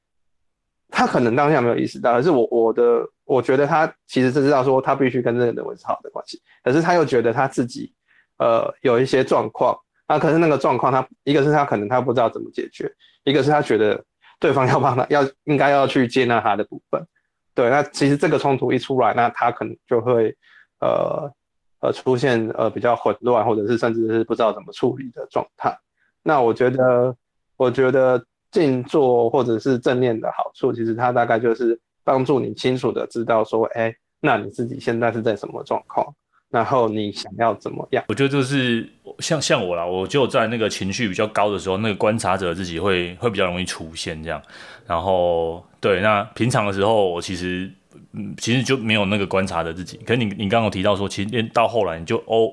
[0.91, 7.93] 他可能当下没有意识到，可是我我的我觉得他其实是知道说他必须跟这个人维持好的关系，可是他又觉得他自己
[8.39, 9.77] 呃有一些状况，
[10.09, 12.91] 啊可是那个状况他一个是他可能他不知道怎么解决，
[13.23, 14.03] 一个是他觉得
[14.39, 17.01] 对方要帮他要应该要去接纳他的部分，
[17.53, 20.35] 对，那其实这个冲突一出来，那他可能就会
[20.81, 21.31] 呃
[21.81, 25.77] 呃出现呃比较混乱，或者是甚至是不知道怎么处理的状态。
[26.23, 27.15] 那我觉得
[27.55, 28.21] 我觉得。
[28.51, 36.11] 静坐或者是正念的好处，其实它大概就是帮助你清楚的知道说，哎、那你自己现在是在什么状况，
[36.49, 38.03] 然后你想要怎么样？
[38.07, 44.41] 我觉得就是像像我啦，我就在那个情绪比较高的时候，那个观察者自己会会比较容易出现这样。
[44.87, 47.71] 然后对，那平常的时候，我其实
[48.13, 49.97] 嗯，其实就没有那个观察的自己。
[50.05, 52.51] 可是你你刚刚有提到说，其实到后来你就哦，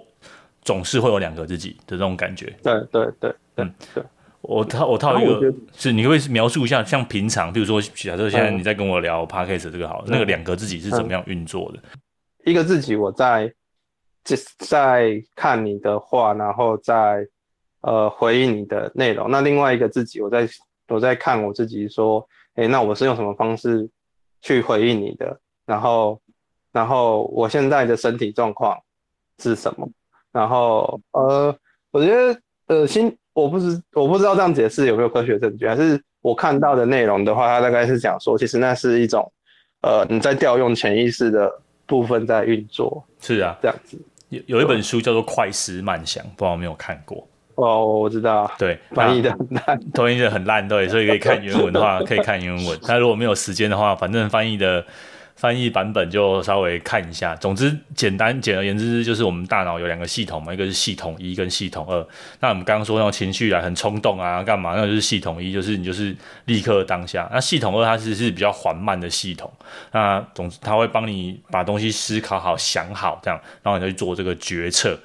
[0.62, 2.54] 总是会有两个自己的这种感觉。
[2.62, 4.02] 对对对，嗯对。
[4.42, 11.80] 我套我套一个，是你可不可以描述一下，像平常，比如说假设现在你在跟我聊 Podcast 这个好，那个两个自己是怎么样运作的？
[12.44, 13.52] 一个自己我在
[14.58, 17.26] 在看你的话，然后再
[17.82, 19.30] 呃回应你的内容。
[19.30, 20.48] 那另外一个自己我在
[20.88, 23.88] 我在看我自己说，诶，那我是用什么方式
[24.40, 25.38] 去回应你的？
[25.64, 26.20] 然后
[26.72, 28.76] 然后我现在的身体状况
[29.38, 29.88] 是什么？
[30.32, 31.56] 然后呃，
[31.90, 33.16] 我觉得呃心。
[33.36, 39.30] 我不知我不知道这样解释有没有科学证据，还是我看到的内容的话，它大概是讲说，其实那是一种，
[39.82, 41.52] 呃，你在调用潜意识的
[41.84, 43.04] 部分在运作。
[43.20, 44.00] 是啊，这样子。
[44.28, 47.26] 有有一本书叫做《快思慢想》，不知道有没有看过？
[47.54, 48.50] 哦，我知道。
[48.58, 52.78] 对，翻译的很烂，翻译的很烂，对，所以可以看原文的话，可以看原文。
[52.86, 54.84] 那如果没有时间的话，反正翻译的。
[55.36, 57.36] 翻译版本就稍微看一下。
[57.36, 62.06] 总之，简单简而言之，就是我们大脑有两个系统嘛，一个是系统一跟系统二。
[62.40, 64.74] 那我们刚刚说那种情绪来很冲动啊，干嘛？
[64.74, 67.28] 那就是系统一，就是你就是立刻当下。
[67.30, 69.52] 那系统二它其实是比较缓慢的系统。
[69.92, 74.98] 那总之，它会帮你把东西思考好、想好这样，然后你就去做这个决策。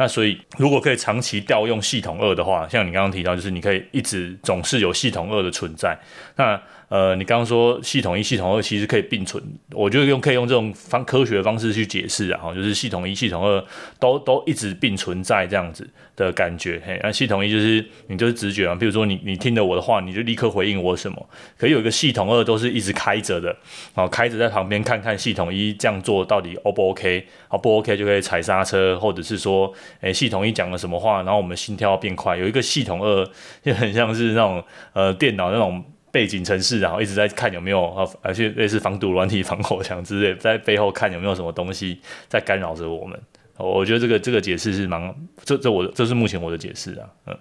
[0.00, 5.98] 那所以，如果可以长期调用系统二的话，像你刚刚提到，就是你可以一直总是有系统二的存在。
[6.36, 13.62] 那呃，你刚刚说系统一、系统二其实可以并存，我觉得用可以用这种方科学的方式去解释啊，就是系统一、系统二
[14.00, 16.80] 都都一直并存在这样子的感觉。
[16.86, 21.28] 嘿，那系统一就是你就是直觉啊，比如说你你听了我的话，你就立刻回应我什么。
[21.58, 23.54] 可以有一个系统二都是一直开着的，
[23.92, 29.70] 好，开着在旁边看看系统一这样做到底 O 不 OK，好不 OK 就可以踩刹车，或者是说，
[30.00, 33.28] 诶，系统一讲了什么话，然后我们心跳变快，有一个系统二
[33.62, 35.84] 就很像是那种呃电脑那种。
[36.10, 43.20] 背景城市，然后一直在看有没有啊，而且类似防毒软体、防火墙之类，在背后看有没有什么东西在干扰着我们。
[43.58, 47.38] 我觉得这个这个解释是蛮，这这我这是目前我的解释啊，嗯。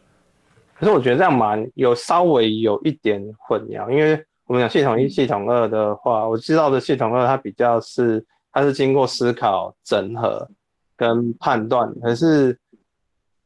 [0.73, 10.47] 可是我觉得这样蛮有稍微有一点混淆，因为我们讲系统一、系统二的话，我知道的系统二它比较是它是经过思考、整合
[10.95, 12.57] 跟判断，可是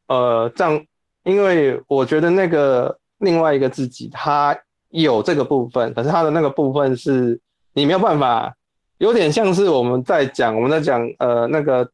[0.07, 0.86] 呃这样，
[1.23, 4.57] 因为我觉得那个另外一个自己他。
[4.91, 7.39] 有这个部分，可是他的那个部分是
[7.73, 8.54] 你没有办法，
[8.97, 11.89] 有点像是我们在讲我们在讲呃那个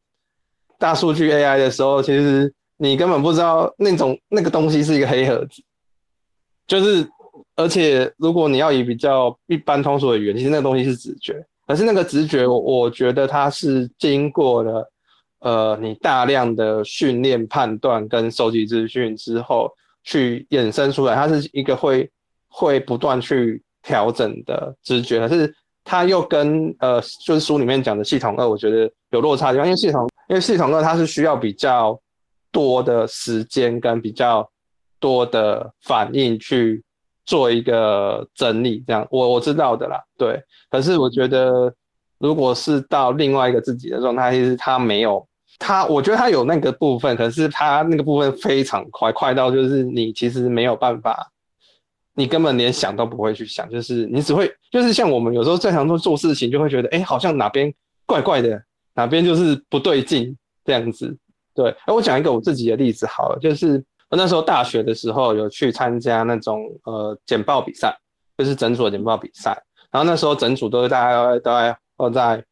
[0.78, 5.62] 大数据 AI 的时候，其实你根本不知道那种那个东西是一个黑盒子，
[6.66, 7.08] 就是
[7.54, 11.34] 而且如果你要以比较一般通俗的语言，其实那个东西是直觉，
[11.66, 14.92] 可是那个直觉我觉得它是经过了
[15.38, 19.70] 呃你大量的训练、判断跟收集资讯之后
[20.02, 22.10] 去衍生出来，它是一个会。
[22.58, 31.96] 会不断去调整的直觉，可是它又跟呃，就是书里面讲的系统二，我觉得有落差的地方，因为系统，因为系统二它是需要比较
[32.50, 34.44] 多的时间跟比较
[34.98, 36.82] 多的反应去
[37.24, 40.42] 做一个整理，这样我我知道的啦，对。
[40.68, 41.72] 可是我觉得，
[42.18, 45.24] 如果是到另外一个自己的状态，其实它没有，
[45.60, 51.30] 它我觉得它有那个部分，可是它那个部分非常快，快到就是你其实没有办法。
[52.18, 57.72] 你根本连想都不会去想，就是你只会，就是像我们有时候正常做做事情，就会觉得，哎，好像哪边
[58.06, 58.60] 怪怪的，
[58.94, 61.16] 哪边就是不对劲这样子。
[61.54, 67.96] 对，那我讲一个我自己的例子好了，就是我那时候大学的时候有去参加那种呃简报比赛，
[68.36, 69.50] 就是整组的简报比赛，
[69.92, 72.44] 然后那时候整组都是大家都在都在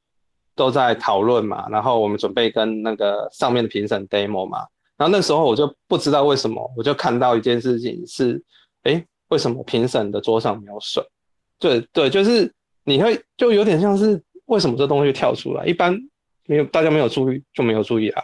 [0.54, 4.58] 都在讨论嘛，然后我们准备跟那个上面的评审 demo 嘛，
[4.96, 8.40] 然后那时候我就不知道为什么，我就看到一件事情是，
[8.84, 11.02] 哎，为什么评审的桌上没有水？
[11.58, 12.52] 对对，就是
[12.84, 15.98] 你会就有点像是为什么这东西跳出来，一般
[16.46, 18.22] 没有大家没有注意就没有注意啊，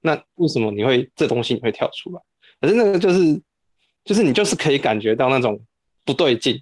[0.00, 2.20] 那为什么你会这东西你会跳出来？
[2.60, 3.40] 可是那个就是
[4.04, 5.60] 就是你就是可以感觉到那种
[6.04, 6.60] 不对劲。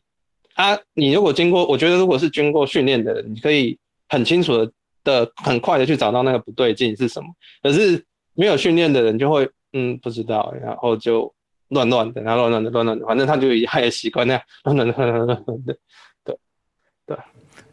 [0.54, 4.72] 啊，你如果经过，我觉得如果是经过训练的人，你可以很清楚的、
[5.04, 7.28] 的很快的去找到那个不对劲是什么。
[7.62, 11.32] 可是没有训练的人就会，嗯，不知道，然后就
[11.70, 15.76] 乱乱的，然后乱乱的、乱乱的，反正他就他也习惯那样乱乱的、乱乱的。
[16.24, 16.38] 对，
[17.06, 17.16] 对。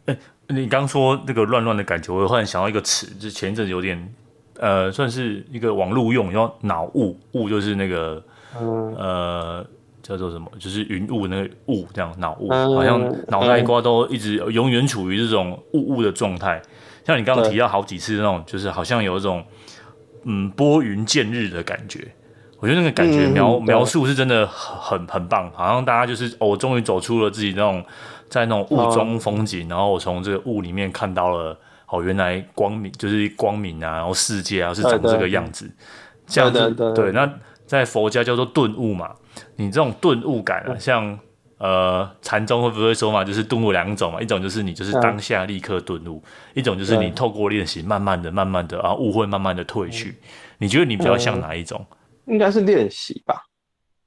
[0.06, 4.14] 哎、欸，你刚说那个乱乱的感觉，我忽然想到一个词，就前一阵子有点，
[4.58, 8.24] 呃，算是一个网络用，叫脑雾，雾就是那个，
[8.60, 9.66] 嗯、呃。
[10.00, 10.50] 叫做什么？
[10.58, 16.62] 就是云雾那个雾，这样脑雾，好像脑袋瓜都一直永远处于这种雾雾的状态。
[17.04, 19.44] 像你刚刚提到好几次那种，就是好像有一种
[20.22, 22.08] 嗯拨云见日的感觉。
[22.60, 27.84] 我觉得那个感觉描、嗯、描述是真的很很棒，好像大家就是哦，我终于走出了自己那种
[28.28, 31.56] 在那种雾中风景，然后我从这个雾里面看到了
[31.88, 35.70] 哦，原来光明就是光明啊，然后世界啊是长这个样子。
[36.26, 37.26] 这样子对，那
[37.64, 39.10] 在佛家叫做顿悟嘛。
[39.56, 41.18] 你这种顿悟感啊，像
[41.58, 46.22] 呃禅宗会不会说嘛，就是顿悟两种嘛，一种就是你就是当下立刻顿悟，
[46.54, 50.18] 一种就是你透过练习，慢慢的、慢慢的，然后误会慢慢的退去。
[50.58, 51.86] 你觉得你比较像哪一种？
[52.28, 53.42] 应该是练习吧，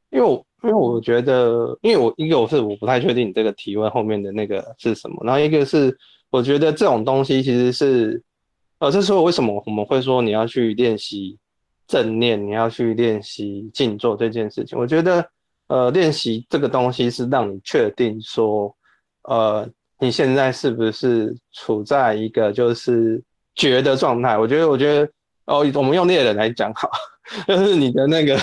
[0.09, 5.97] 因为我因为我觉得，因为我一个我是我不太确定你这个提问后面的那个是什么，然后一个是
[6.29, 8.23] 我觉得这种东西其实是，
[8.79, 11.37] 呃，这时候为什么我们会说你要去练习？
[11.87, 14.79] 正念，你要去练习静坐这件事情。
[14.79, 15.29] 我觉得，
[15.67, 18.73] 呃，练习这个东西是让你确定说，
[19.23, 23.21] 呃，你现在是不是处在一个就是
[23.55, 24.37] 觉的状态。
[24.37, 25.11] 我觉得，我觉得，
[25.45, 26.89] 哦，我们用猎人来讲好，
[27.47, 28.39] 就是你的那个，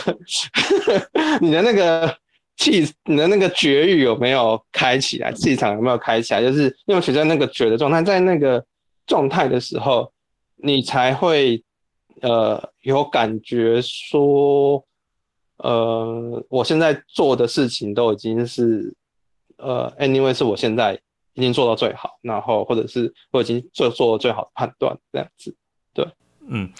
[1.40, 2.16] 你的那个
[2.56, 8.64] 气，你的那个绝育有没有开起来，气场有没有开起来，就是因为处在那个绝的状态，在那个
[9.06, 10.12] 状态的时候，
[10.56, 11.62] 你才会。
[12.20, 14.84] 呃，有感觉说，
[15.58, 18.92] 呃，我现在做的事情都已经是，
[19.56, 21.00] 呃，anyway 是我现在
[21.34, 25.54] 已经做到最好，然后或者是我已经做做了最好的判断，这样子，
[26.48, 26.70] 嗯，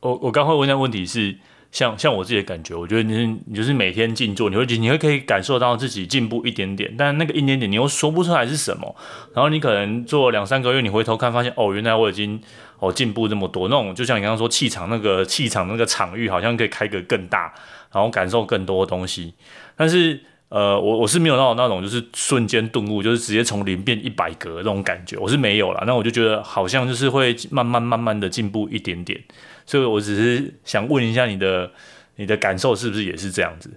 [0.00, 1.36] 我我刚会问的问题是。
[1.72, 8.96] 像像我自己的感觉，我觉得你你就是每天静坐，你会你会可以感受到自己进步一点点，但那个一点点你又说不出来是什么。
[9.34, 12.40] 然后你可能做两三个月，你回头看发现，哦，原来我已经
[12.78, 13.68] 哦进步这么多。
[13.68, 17.52] 那种就像你刚刚说气场那个气场那个场域，好像可以开个更大，
[17.92, 19.34] 然后感受更多东西。
[19.76, 25.82] 但是呃，我我是没有到那种就是瞬间顿悟，就是直接从零变一百格那种感觉，我是没有啦。
[25.86, 29.20] 那我就觉得好像就是会慢慢慢慢的进步一点点。
[29.66, 31.68] 所以，我只是想问一下你的，
[32.14, 33.68] 你的感受是不是也是这样子？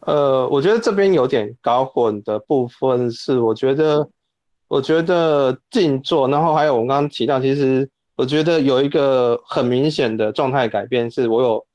[0.00, 4.06] 呃，我觉得这边有点搞混的部分是，我觉得，
[4.68, 11.66] 我觉得静坐，然后还有我刚刚提到，其实我觉得有一个很明显的状态改变，是我有，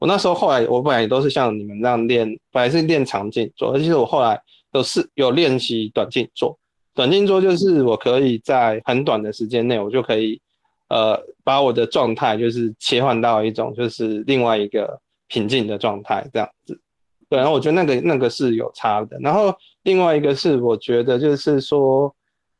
[0.00, 4.40] 我那时候后来，我本来也都是像你们那样练，本来是练长静坐，而且我后来
[4.72, 6.58] 有是有练习短静坐，
[6.92, 10.40] 短静坐就是我可以在很短的时间内，我就可以。
[10.92, 16.76] 呃，把我的状态就是切换到一种就是另外一个平静的状态，这样子。
[17.28, 19.16] 对，然后我觉得那个那个是有差的。
[19.20, 22.12] 然后另外一个是我觉得就是说，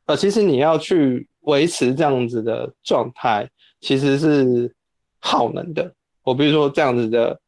[0.05, 3.45] 呃，其实你要去维持这样子的状态，
[3.81, 4.73] 其实是
[5.19, 5.93] 耗能的。
[6.23, 7.39] 我比如说这样子的，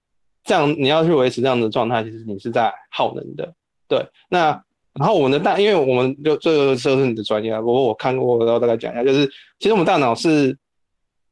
[0.43, 3.53] 这样你要去维持这样的状态，其实你是在耗能的。
[3.87, 4.49] 对，那
[4.93, 9.25] 然后我们的大，因为我们就这个就是你的专业，不过我看过，然后大概讲一下，就是
[9.59, 10.57] 其实我们大脑是。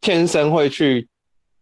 [0.04, 1.08] 天生会去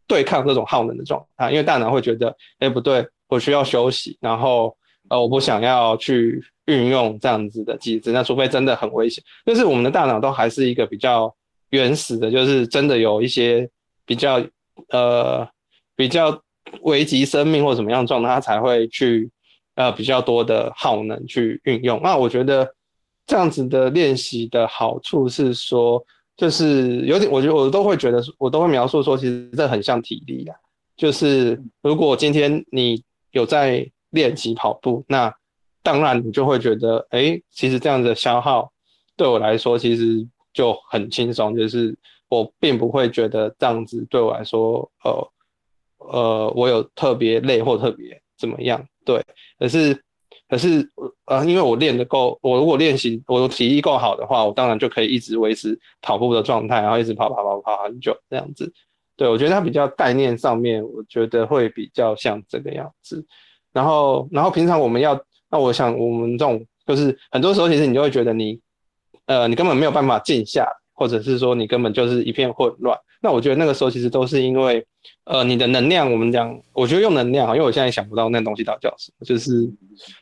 [0.07, 4.73] 对抗这种耗能的状态，因为大脑会觉得，哎、不对，我需要休息，然后
[5.09, 9.21] 呃，我不想要去运用这样子的机制，那除非真的很危险。
[9.43, 11.35] 但是我们的大脑都还是一个比较
[11.71, 13.69] 原始的，就是真的有一些
[14.05, 14.41] 比较
[14.91, 15.45] 呃
[15.99, 16.41] 比较
[16.83, 19.29] 危及生命或怎么样状态，它才会去
[19.75, 21.99] 呃比较多的耗能去运用。
[22.01, 22.65] 那我觉得
[23.27, 26.01] 这样子的练习的好处是说。
[26.39, 30.55] 就是有点，我觉得我都会觉得，我都会描述说，其实这很像体力啊。
[30.95, 35.35] 就是如果今天你有在练习跑步，那
[35.83, 38.71] 当然你就会觉得，哎，其实这样的消耗
[39.17, 41.53] 对我来说其实就很轻松。
[41.53, 41.93] 就是
[42.29, 45.11] 我并不会觉得这样子对我来说，呃
[45.99, 48.83] 呃，我有特别累或特别怎么样。
[49.05, 49.23] 对，
[49.59, 50.03] 可是
[50.49, 50.89] 可是
[51.25, 58.71] 呃，因为我练得够，我如果练习我的体力够好的话，我当然就可以一直维持跑步的状态，然后一直跑跑跑跑很久这样子。
[59.15, 63.25] 对，我觉得它比较概念上面，我觉得会比较像这个样子。
[63.73, 65.19] 然后，然后平常我们要，
[65.51, 68.59] 那我想我们这种就是很多时候，其实你就会觉得你，
[69.25, 70.65] 呃，你根本没有办法静下，
[70.99, 72.97] 或者是说你根本就是一片混乱。
[73.21, 74.85] 那我觉得那个时候其实都是因为，
[75.23, 79.69] 呃，你的能量，我们讲，我觉得用能量，因为我现在想不到那东西到底叫什么，就是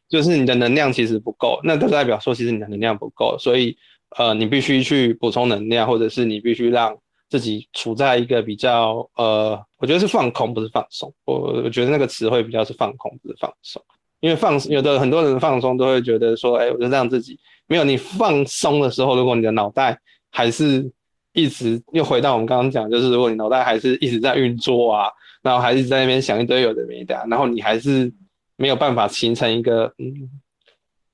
[0.08, 3.76] 就是你的能量其实不够，那就代表说其实你的能量不够，所以
[4.18, 6.96] 呃，你必须去补充能量，或者是你必须让
[7.30, 11.14] 自己处在一个比较呃，我觉得是放空，不是放松。
[11.26, 13.80] 我我觉得那个词汇比较是放空，不是放松，
[14.22, 20.00] 因为放有的很多人放松都会觉得说，哎，我就让自己没有你放松的时候，如果你的脑袋
[20.38, 20.92] 还是。
[21.34, 25.08] 一直又回到我们刚刚讲，就是如果你脑袋还是一直在运作啊，
[25.44, 28.12] 然后还是在那边想一堆有的没的，然后你还是
[28.56, 30.28] 没有办法形成一个嗯，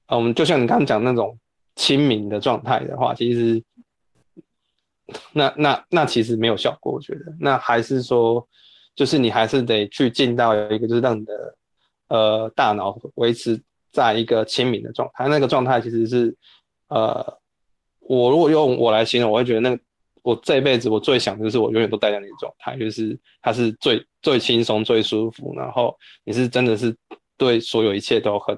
[0.08, 1.38] 我们就像你刚刚讲那种
[1.76, 3.62] 清明的状态的话，其实
[5.34, 8.48] 那那那其实没有效果，我觉得那还是说，
[8.96, 11.56] 就是你还是得去进到一个就是让你的
[12.08, 13.62] 呃大脑维持
[13.92, 16.34] 在一个清明的状态，那个状态其实是
[16.88, 17.38] 呃，
[18.08, 19.80] 我如果用我来形容，我会觉得那个。
[20.22, 25.94] 我这一辈子我最想的就是我永远都待在那个状态，就是它是最最轻松、最舒服，然后
[26.24, 26.96] 你是真的是
[27.38, 28.58] 对所有一切都很，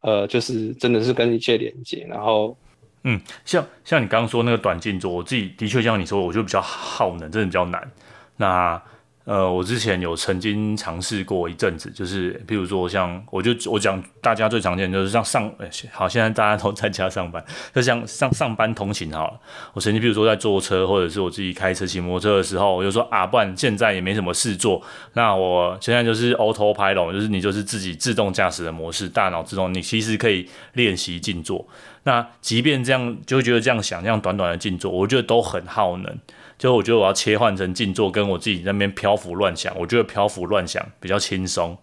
[0.00, 2.58] 呃，就是真的是跟一切连接，然后，
[3.04, 7.88] 嗯，像像你刚刚说那个短静坐，我自己的确像你说，我就比较耗能，真的比较难。
[8.36, 8.82] 那
[9.30, 17.40] 呃，我之前有曾经尝试过一阵子，就是譬如说像，我就我讲大家最常见就是像上，欸、好，现在大家都在家上班，
[17.72, 19.40] 就像上上班通勤好了。
[19.72, 31.64] 我曾经譬如说在坐车，或者是我自己开车骑摩托车的时候，我就说啊，不然现在也没什么事做，那我现在就是 autopilot，就是你就是自己自动驾驶的模式，大脑自动，你其实可以练习静坐。
[32.02, 36.18] 那即便这样，就觉得这样想，这样短短的静坐，我觉得都很耗能。
[36.60, 41.76] 就我觉得我要切换成静坐，跟我自己那边漂浮乱想，我觉得漂浮乱想比较轻松。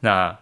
[0.00, 0.36] 那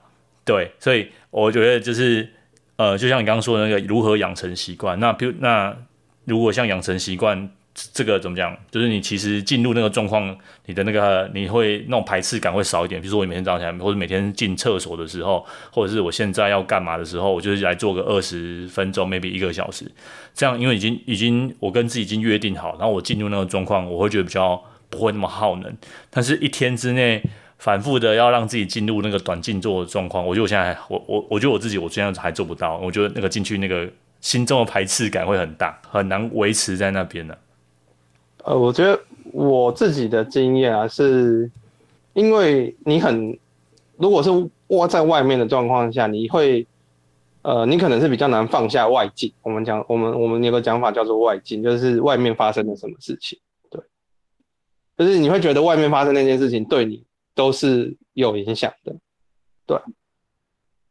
[0.44, 2.28] 对，所以我觉得就是
[2.76, 4.98] 呃，就像你刚刚说的那个如何养成习惯。
[4.98, 5.76] 那比如那
[6.24, 7.50] 如果像养成习惯。
[7.92, 8.56] 这个怎么讲？
[8.70, 12.98] 就是你其实进入那个状况，你的那个你会那种排斥感会少一点。
[12.98, 19.84] 比如说我每天早上起来，或者每天进厕所的时候，或者是我现在要干嘛的时候，我就是来做个二十分钟，maybe 一个小时。
[20.34, 25.76] 这样，因为已经已经我跟自己已经约定好，然后我进入那个状况，我会觉得比较不会那么耗能。
[26.08, 27.22] 但是一天之内
[27.58, 32.78] 反复的要让自己进入那个短静坐的状况，我觉得我现在我我我觉得我自己我现在还做不到。
[32.78, 33.86] 我觉得那个进去那个
[34.20, 37.34] 心中的排斥感会很大，很难维持在那边呢。
[38.46, 38.96] 呃，我觉得
[39.32, 41.50] 我自己的经验啊，是
[42.14, 43.36] 因为你很，
[43.96, 44.30] 如果是
[44.68, 46.64] 窝在外面的状况下，你会，
[47.42, 49.32] 呃，你可能是比较难放下外境。
[49.42, 53.36] 我们讲，我们我们有个讲法叫做外境，就是外面发生了什么事情，
[53.68, 53.80] 对，
[54.96, 58.94] 就是你会觉得外面发生那件事情对你都是有影响的，
[59.66, 59.76] 对。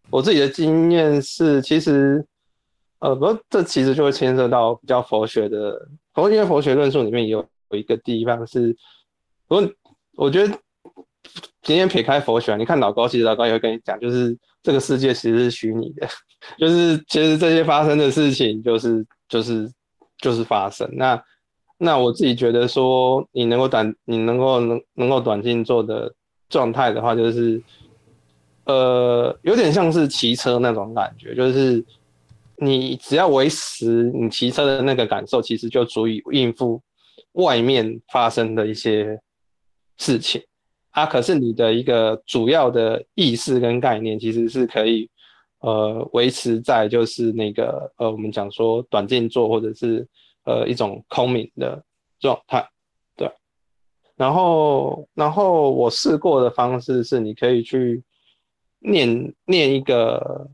[0.09, 2.25] 我自己的经验是，其实，
[2.99, 5.87] 呃，不过这其实就会牵涉到比较佛学的。
[6.15, 8.75] 佛因为佛学论述里面有有一个地方是，
[9.49, 9.69] 我
[10.15, 10.57] 我觉得
[11.61, 16.07] 今天撇开佛学，你看老高，其实老高也会跟你讲，就是这个世界其实是虚拟的，
[16.57, 19.69] 就是其实这些发生的事情就是就是
[20.19, 20.89] 就是发生。
[20.93, 21.21] 那
[21.77, 26.13] 那我自己觉得说，你能够短，你能够能能够短静坐的
[26.47, 27.61] 状态的话，就是
[28.63, 31.83] 呃有点像是骑车那种感觉，就是。
[32.57, 36.81] 你只要维持你骑车的那个感受，其实就足以应付
[37.33, 39.19] 外面发生的一些
[39.97, 40.41] 事情
[40.91, 41.05] 啊。
[41.05, 45.09] 可是你的一个主要的意识跟概念，其实是可以
[45.59, 50.07] 呃维持在就是那个呃我们讲说短静坐或者是
[50.45, 51.83] 呃一种空明的
[52.19, 52.65] 状态，
[53.17, 53.29] 对。
[54.15, 58.01] 然后然后我试过的方式是，你可以去
[58.79, 60.49] 念念一个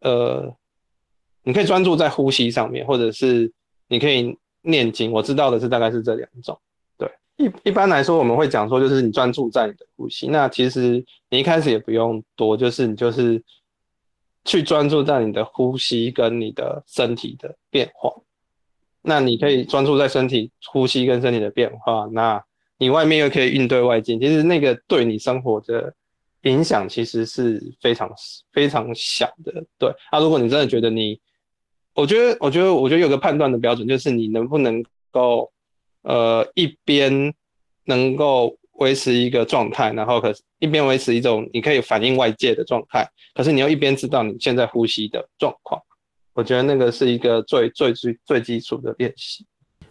[0.00, 0.54] 呃。
[1.48, 3.50] 你可以专注在呼吸上面，或者是
[3.88, 5.10] 你可以念经。
[5.10, 6.60] 我知道的是大概是这两种。
[6.98, 10.26] 对，一一般来说我们会讲说，就是你专注在你的呼吸。
[10.26, 13.42] 那其实你一开始也不用多，就是你就是
[14.44, 18.12] 去专注在你的呼吸跟你的身体的变化。
[19.00, 22.44] 那你可以专注在身体呼吸跟身体的变化，那
[22.76, 24.20] 你外面又可以应对外境。
[24.20, 25.94] 其实那个对你生活的
[26.42, 28.12] 影响其实是非常
[28.52, 29.64] 非常小的。
[29.78, 31.18] 对，那、如果你真的觉得你
[31.98, 35.50] 我觉得，我觉得，我觉得有个判断的标准，就是你能不能够，
[36.02, 37.34] 呃，一边
[37.86, 45.82] 能够维持一个状态，然后可一边维持一种你可以反映外界的状态，可是你要一边知道你现在呼吸的状况。
[46.34, 49.44] 我觉得那个是一个最最最最基础的练习。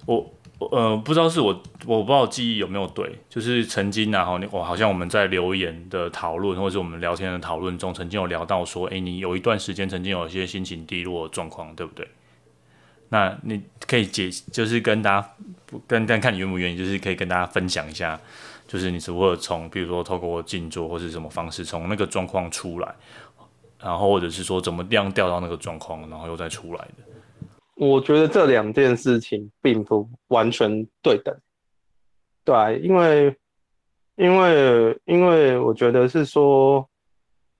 [0.05, 12.07] 我呃不知道是我我不知道记忆有没有对，就是曾经然后我好像我们在留言的讨论或者是我们聊天的讨论中，曾经有聊到说，哎，你有一段时间曾经有一些心情低落的状况，对不对？
[13.09, 15.29] 那你可以解，就是跟大家
[15.87, 18.19] 跟但看你愿不愿意，就是可以跟大家分享一下，
[18.67, 22.95] 就是你是如何从，比如说透过静坐或是什么方式从那个状况出来，
[23.79, 27.03] 然后或者是说怎么样掉到那个状况，然后又再出来的。
[27.77, 31.35] 我觉得这两件事情并不完全对等，
[32.43, 33.35] 对，因为
[34.15, 36.87] 因为因为我觉得是说，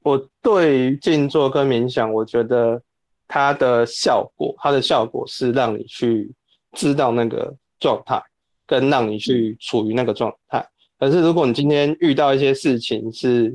[0.04, 2.82] 我对于静坐跟冥想，我觉得。
[3.30, 6.34] 它的效果，它的效果是让你去
[6.72, 8.24] 知道那个状态，
[8.66, 10.66] 跟让你去处于那个状态。
[10.98, 13.54] 可是如果你今天遇到一些事情是，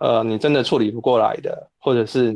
[0.00, 2.30] 呃，你真的处理不过来的，或者是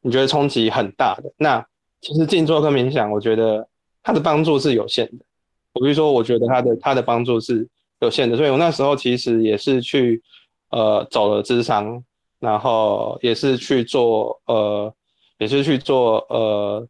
[0.00, 1.62] 你觉得冲击很大的，那
[2.02, 3.66] 其实静坐跟冥想，我觉得
[4.02, 5.24] 它的帮助是有限的。
[5.72, 7.66] 我比如说，我觉得它的它的帮助是
[8.00, 10.22] 有限的，所以我那时候其实也是去
[10.68, 12.04] 呃走了咨商，
[12.38, 14.94] 然后也是去做呃。
[15.38, 16.88] 也是去做呃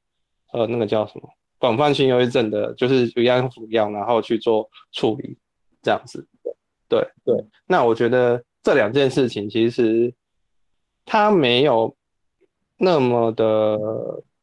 [0.53, 5.39] 呃那个叫什么广泛性忧郁症的，就是一样服药，然后去做处理
[5.81, 6.29] 这样子。
[6.87, 7.35] 对对，
[7.67, 10.13] 那我觉得这两件事情其实
[11.07, 11.97] 它没有
[12.77, 13.79] 那么的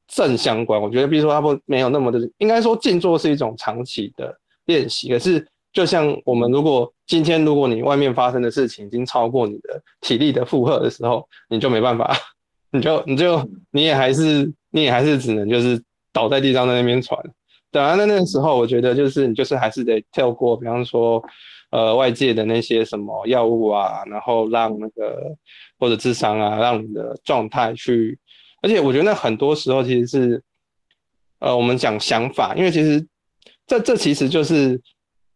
[0.10, 0.82] 正相关。
[0.82, 5.10] 我觉得，比如说它不没有那么的，应该说静坐是一种长期的练习。
[5.10, 12.14] 可是，就像我们如果今天如果你外面发生的事情已经超过你的体力的负荷的时候，你就没办法。
[12.72, 15.82] 你就你就你也还是你也还是只能就是
[16.14, 17.20] 倒在地上在那边喘，
[17.72, 21.20] 对啊，那那个时候我觉得就是你就是还是得跳过，比方说
[21.72, 25.36] 呃外界的那些什么药物啊，然后让那个
[25.80, 28.16] 或者智商啊，让你的状态去，
[28.62, 30.44] 而且我觉得那很多时候其实是
[31.40, 33.06] 呃我们讲想法，因为其实
[33.68, 34.72] 这这其实就是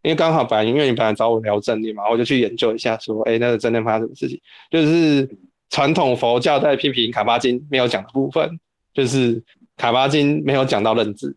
[0.01, 5.29] 因为刚好本来因为你本来找我聊正念嘛，我就去研究一下说，哎，那个正念发生什么事情，就是。
[5.69, 8.47] 传统佛教在批评卡巴金没有讲的部分，
[8.93, 9.43] 就是
[9.75, 11.35] 卡巴金没有讲到认知。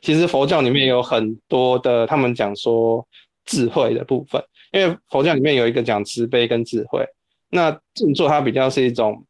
[0.00, 3.06] 其实佛教里面有很多的，他们讲说
[3.44, 4.42] 智慧的部分，
[4.72, 7.06] 因为佛教里面有一个讲慈悲跟智慧。
[7.50, 9.24] 那静坐它比较是一种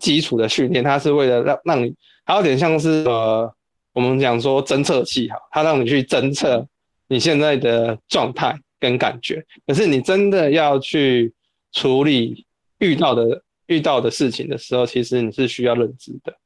[0.00, 1.94] 基础的训练，它是为了让让你，
[2.24, 3.54] 它有点像是呃，
[3.92, 6.66] 我们讲说侦测器哈，它让你去侦测
[7.06, 9.44] 你现在的状态跟感觉。
[9.66, 11.32] 可是你真的要去
[11.72, 12.44] 处理
[12.78, 13.42] 遇到的。
[13.70, 16.36] 遇到的事情的时候，其实你是需要认知的。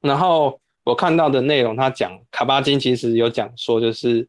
[0.00, 4.26] 然后我看到的内容，他讲卡巴金其实有讲说，就是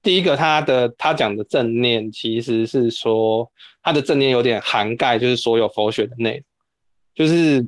[0.00, 3.50] 第一个他的他讲的正念，其实是说
[3.82, 6.44] 他的正念有点涵盖，就是所有佛学的内容，
[7.14, 7.66] 就是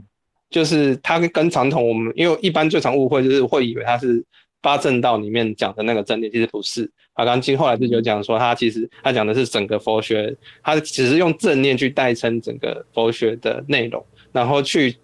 [0.51, 4.25] 就是他跟传统我们，因为一般最常误会就是会以为他是。
[4.65, 6.91] 八正道里面讲的那个正念，其实不是。
[7.15, 14.97] 卡巴金后来就讲说，他其实他讲的是整个佛学，他只是用正念去代称整个佛学的内容，然后去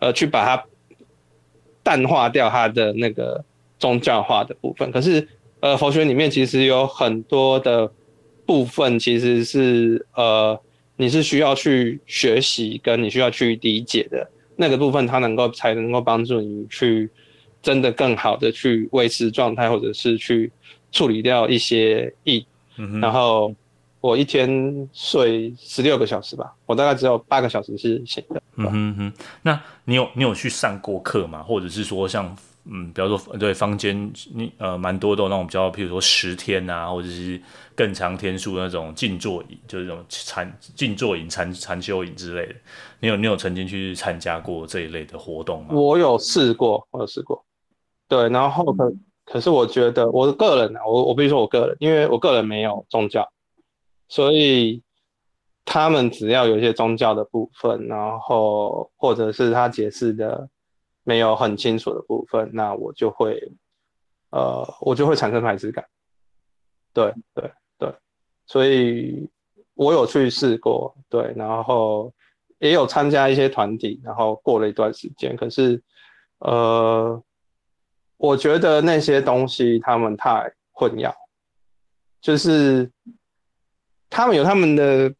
[0.00, 0.62] 呃去把它
[1.82, 3.42] 淡化掉它的那个
[3.78, 4.92] 宗教化的部分。
[4.92, 5.26] 可是
[5.60, 7.90] 呃佛学里面其实有很多的
[8.44, 10.60] 部分，其实是呃
[10.96, 17.10] 你是需要去学习，跟你需要去理解的那个部分，它能够才能够帮助你去。
[17.64, 20.52] 真的更好的去维持状态，或者是去
[20.92, 22.44] 处理掉一些疫。
[22.76, 23.54] 嗯、然后
[24.02, 28.42] 我一天睡十六个小时吧，我大概只有八个小时是醒的。
[28.56, 31.42] 嗯哼哼，那你有你有去上过课吗？
[31.42, 32.36] 或者是说像
[32.66, 37.40] 嗯，比方说对坊间你呃蛮多的那种比较，譬如说十天啊，或者是
[37.74, 42.54] 更长天数那种静坐营，就是这种禅静坐营、禅禅修营之类的。
[43.00, 45.74] 你有你有曾经去参加过这一类的活动吗？
[45.74, 47.44] 我有试过，我有试过。
[48.08, 48.94] 对，然后可
[49.26, 53.28] 可是我觉得我个人啊，我我比如说我个人，因为我个人没有宗教，
[54.08, 54.82] 所以
[55.66, 60.48] 他们只要有一些宗教的部分，然后或者是他解释的
[61.04, 63.40] 没有很清楚的部分，那我就会
[64.30, 65.84] 呃，我就会产生排斥感。
[66.92, 67.94] 对对对，
[68.46, 69.30] 所以
[69.74, 72.12] 我有去试过，对，然后
[72.58, 75.80] 也有参加一些团体，然后过了一段时间，可是
[76.38, 77.22] 呃。
[78.16, 81.12] 我觉得那些东西他们太混淆，
[82.22, 82.90] 就是
[84.08, 85.12] 他们有他们的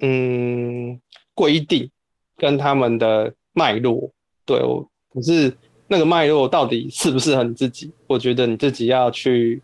[0.00, 1.00] 嗯
[1.34, 1.90] 规定
[2.36, 4.12] 跟他们的脉络，
[4.44, 5.56] 对，我可是
[5.88, 7.92] 那个脉络到底适不适合你自己？
[8.06, 9.62] 我觉得你自己要去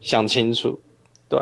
[0.00, 0.80] 想清楚，
[1.28, 1.38] 对。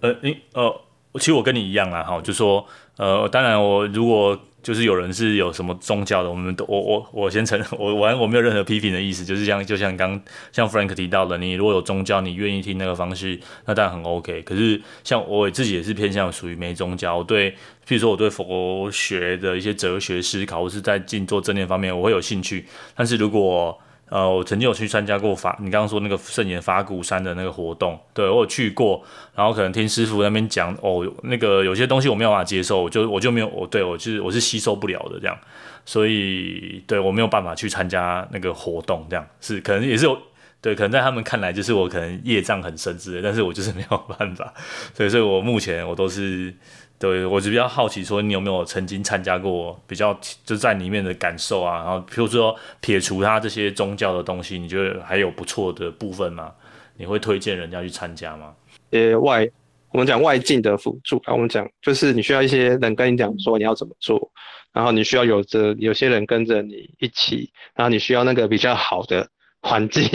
[0.00, 0.80] 呃，你呃，
[1.14, 2.64] 其实我跟你一样啦，哈，就说，
[2.96, 4.38] 呃，当然我如果。
[4.64, 10.18] 就是有人是有什么宗教的，我们都我我我先承 认，我完我没有任何批评的意思，就是像就像刚
[10.50, 14.40] 像 Frank 提到的，你如果有宗教，你愿意听那个方式，那当然很 OK。
[14.42, 17.50] 可是像我自己也是偏向属于没宗教，我对，
[17.86, 22.64] 譬如说我对佛学的一些哲学思考，或是在静坐正念方面，我会有兴趣。
[22.96, 29.02] 但是如果呃，我曾经有去参加过法，你刚刚说那个圣严法鼓山的那个活动，对，我有去过，
[29.34, 35.36] 然后可能听师傅那边讲，哦，那个有些东西我没有办法接受，我就我就没有，我对我就是我是吸收不了的这样，
[35.84, 40.16] 所以对我没有办法去参加那个活动，这样是可能也是有，
[40.64, 44.54] 对，可能在他们看来就是我可能业障很深之类，但是我就是没有办法，
[44.94, 46.54] 所以所以我目前我都是。
[46.96, 51.82] 对，我就比较好奇，说你有没有曾经参加过比较就在里面的感受啊？
[51.82, 56.52] 然后比如说撇除他这些宗教的东西，你觉得还有不错的部分吗？
[56.96, 58.54] 你会推荐人家去参加吗？
[58.90, 59.46] 呃，外
[59.90, 64.30] 我们讲外境的辅助啊，我们讲就是你需要一些人跟你讲说你要怎么做，
[64.72, 69.28] 然后你需要有着有些人跟着你一起，然后你需要那个比较好的
[69.60, 70.08] 环境。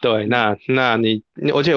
[0.00, 1.22] 对，那那你
[1.54, 1.72] 而且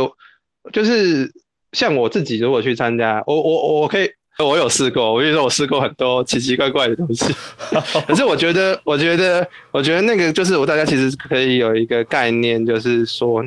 [0.71, 1.31] 就是。
[1.73, 4.07] 像我自己如果去参加，我我我可以，
[4.37, 7.25] 我有试过，我跟你说我试过很多奇奇怪怪的东西，
[8.05, 13.43] 可是我觉得，我觉得，我觉得那个就是我大家其实可以有一个概念，就是说，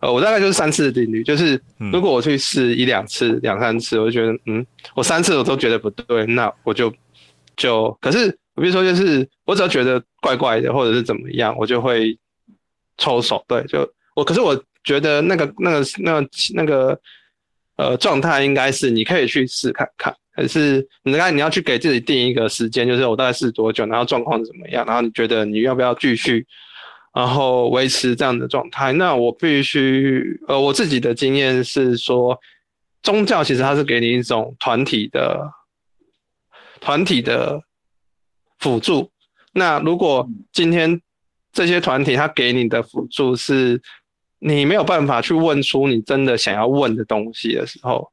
[0.00, 1.58] 呃，我大概就是三次定律，就是
[1.90, 6.92] 如果我去试一两次、两三次，我就觉得，嗯，我三次我都觉得不对，那我就
[7.56, 12.18] 就，可是比如说就是我只要觉得怪怪的或者是怎么样，我就会
[12.98, 13.90] 抽手，对，就
[14.20, 17.00] 我，可是我觉得那个那个那个那个。
[17.76, 26.46] 呃，状态应该是你可以去试看看，可是你看你要去给自己定一个时间，就是我大概试多久，然后状况怎么样，然后你觉得你要不要继续，
[27.14, 28.92] 然后维持这样的状态？
[28.92, 32.38] 那我必须，呃，我自己的经验是说，
[33.02, 35.50] 宗教其实它是给你一种团体的
[36.82, 37.62] 团体的
[38.58, 39.10] 辅助。
[39.54, 41.00] 那如果今天
[41.50, 43.80] 这些团体它给你的辅助是。
[44.40, 48.10] 你没有办法去问出你真的想要问的东西的时候，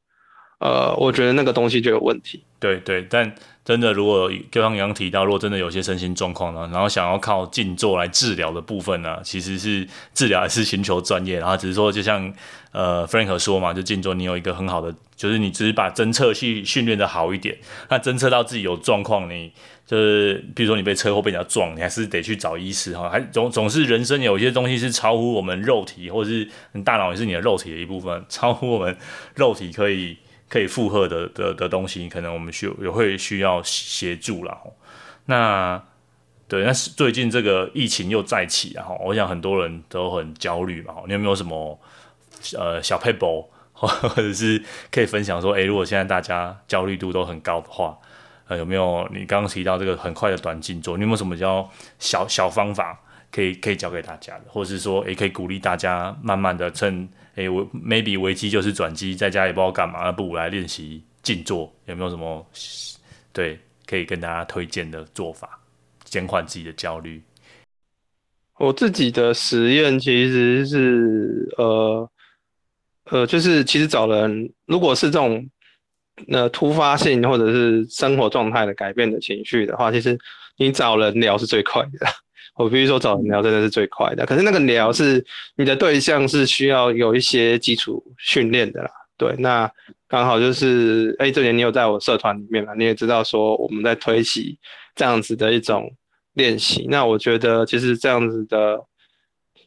[0.60, 2.44] 呃，我觉得那个东西就有问题。
[2.60, 3.32] 对对，但
[3.64, 12.32] 真的，如果就像刚刚提到，如果真的有些身心状况呢，然后想要靠静坐来治疗的部分呢，其实是治疗还是寻求专业，然后只是说，就像
[12.72, 17.56] 呃 Frank 说嘛，就静坐，你有一个很好的，就是你只是把侦测器训练的好一点，
[17.90, 19.52] 那侦测到自己有状况，你。
[19.88, 23.08] 就是，比如说你被车祸被人家撞，你还是得去找医师哈。
[23.08, 28.94] 还总总是人生有一些东西是超乎我们肉体，或者是你大脑也是你的肉体的一部分，超乎我们
[29.34, 30.18] 肉体可以
[30.48, 34.56] 可以负荷的的的东西，可能我们需也会需要协助了。
[35.26, 35.82] 那
[36.48, 40.94] 对，那是最近这个疫情又再起，然后我想很多人都很焦虑嘛。
[41.06, 41.78] 你有没有什么
[42.56, 47.98] 呃小撇步， 或者是可以分享说，诶，如果现在大家焦虑度都很高的话？
[48.46, 50.96] 呃，有没有你刚刚提到这个很快的短静坐？
[50.96, 52.98] 你有没有什么叫小小方法
[53.30, 57.06] 可以可以教给大家的，或者是说，也可以鼓励大家慢慢的趁，
[57.38, 61.72] 诶，我 maybe 危机就是转机，在家也不知道干嘛，那不如来练习静坐？
[61.86, 62.44] 有没有什么
[63.32, 65.58] 对可以跟大家推荐的做法，
[66.02, 67.22] 减缓自己的焦虑？
[68.58, 72.10] 我自己的实验其实是呃
[73.04, 75.48] 呃，就是其实找人，如果是这种。
[76.26, 80.18] 那突发性或者是生活状态的改变的情绪的话，其实
[80.56, 82.06] 你找人聊是最快的。
[82.58, 84.26] 我必须说找人聊真的是最快的。
[84.26, 85.24] 可是那个聊是
[85.56, 88.90] 你的对象是需要有一些基础训练的啦。
[89.16, 89.70] 对，那
[90.06, 94.58] 刚好就是哎，这年你有在我社团里面嘛，你也知道说我们在推习
[94.94, 95.90] 这样子的一种
[96.34, 96.86] 练习。
[96.90, 98.78] 那我觉得其实这样子的。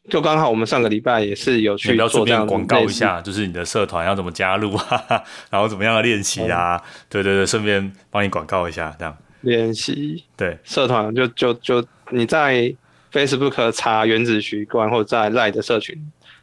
[0.10, 6.76] 就刚好我们上个礼拜也是有去做这样广告一下，就是你的社团要怎么加入啊， 然后怎么样的练习啊？
[6.76, 10.24] 嗯、对对对，顺便帮你广告一下，这样练习。
[10.36, 12.76] 对，社团就就就你在
[13.12, 15.96] Facebook 查原子习惯，或者在 Line 的社群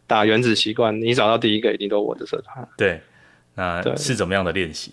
[0.07, 2.69] 打原子习惯，你找到第一个一定都是我的社团。
[2.77, 3.01] 对，
[3.55, 4.93] 那是怎么样的练习？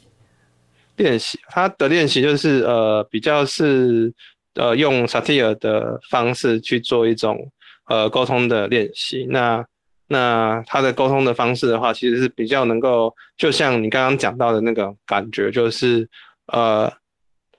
[0.95, 4.13] 练习，它的练习就是呃比较是
[4.55, 7.51] 呃用 satire 的方式去做一种。
[7.87, 9.63] 呃，沟通的练习，那
[10.07, 16.09] 那他的沟通的方式的话，其实是比较能够，就像你刚刚讲到的那个感觉，就是
[16.47, 16.91] 呃，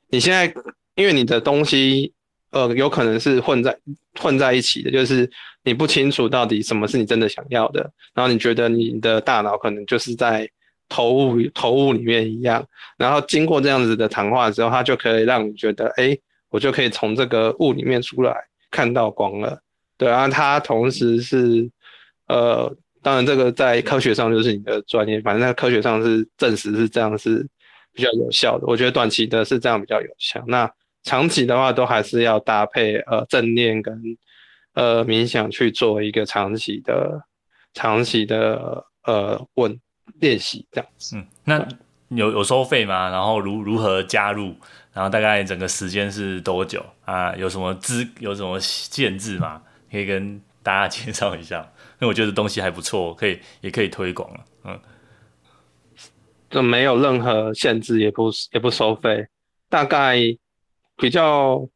[0.08, 0.52] 你现在
[0.96, 2.12] 因为你的东西，
[2.56, 3.76] 呃，有可能是混在
[4.18, 5.30] 混在一起的，就是
[5.62, 7.80] 你不清楚到底什么是你真的想要的，
[8.14, 10.48] 然后你觉得你的大脑可能就是在
[10.88, 12.64] 投雾投雾里面一样，
[12.96, 16.16] 然后经过这样子的谈话之后，它就可以让你觉得，哎，
[16.48, 18.34] 我就可以从这个雾里面出来，
[18.70, 19.60] 看到光了。
[19.98, 21.68] 对啊，它同时是，
[22.28, 27.46] 呃，当然这个在科学上就是你的专业，反正在科学上是证实是这样是
[27.92, 28.66] 比较有效的。
[28.66, 30.70] 我觉得短期的是这样比较有效，那
[31.06, 33.96] 长期的话都还是要搭配呃正念跟
[34.74, 37.22] 呃冥想去做一个长期的
[37.72, 39.80] 长期的呃稳
[40.20, 41.16] 练习这样子。
[41.16, 41.68] 嗯，那
[42.08, 43.08] 有有收费吗？
[43.08, 44.54] 然后如如何加入？
[44.92, 47.34] 然后大概整个时间是多久啊？
[47.36, 49.62] 有什么资有什么限制吗？
[49.90, 51.60] 可以跟大家介绍一下，
[52.00, 54.40] 因为我觉得东西还不错，可以也可以推广了。
[54.64, 54.80] 嗯，
[56.50, 59.24] 这没有任何限制，也不也不收费。
[59.68, 60.16] 大概
[60.96, 61.68] 比较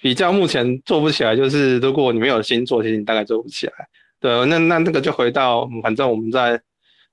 [0.00, 3.72] 比较目前做不起来，就是如果你没有心做，其实你大概做不起来。
[4.20, 6.60] 对，那那那个就回到，反正我们在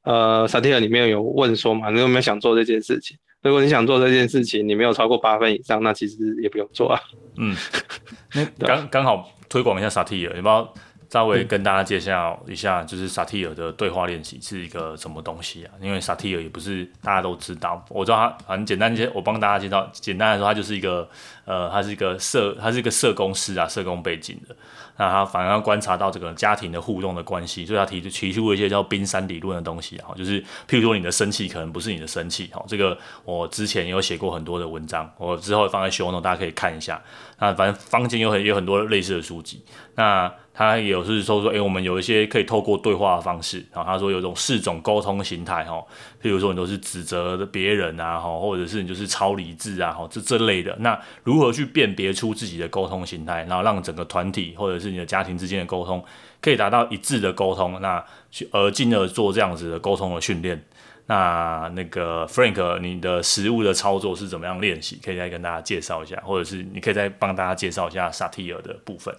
[0.04, 3.18] 呃萨提尔里面有问说嘛，你有没有想做这件事情？
[3.42, 7.00] 如果你想做这件事情，你没有超过八分以上，那其实也不用做啊。
[7.38, 7.56] 嗯，
[8.34, 10.68] 那刚刚好推广一下萨提尔，你帮
[11.10, 15.72] 稍微跟大家介绍一下，就是萨提尔的对话练习是一个什么东西啊？
[15.82, 19.90] 因为萨提尔也不是大家都知道，我知道他很简单一些，我帮大家介绍。
[19.94, 21.08] 简单来说，他就是一个
[21.46, 24.56] 呃，他是一个社，他是一个社工师啊，社工背景的。
[24.98, 37.02] 那他反而要观察到这个家庭的互动的关系，所以他提出提出一些叫冰山理论的东西，啊，就是譬如说你的生气可能不是你的生气，哈，这个我之前也有写过很多的文章，我之后放在 show note，大家可以看一下。
[37.40, 39.64] 那反正坊间有很有很多类似的书籍，
[39.96, 40.32] 那。
[40.58, 45.86] 他也有是说说，诶、我们有一些可以透过对话的方式，然后他说有种四种沟通形态，哈，
[46.22, 56.02] 譬如说你都是指责的别人啊，哈，或者是你就是超理智啊，哈，这这类的，那如何去辨别出自己的沟通形态，然后让整个团体或者是你的家庭之间的沟通
[56.42, 58.02] 可以达到一致的沟通，那
[58.32, 60.64] 去而进而做这样子的沟通的训练。
[61.08, 65.00] 那那个 Frank，你的实物的操作是怎么样练习？
[65.04, 69.14] 可以再跟大家介绍一下，或者是你可以再帮大家介绍一下萨提尔的部分。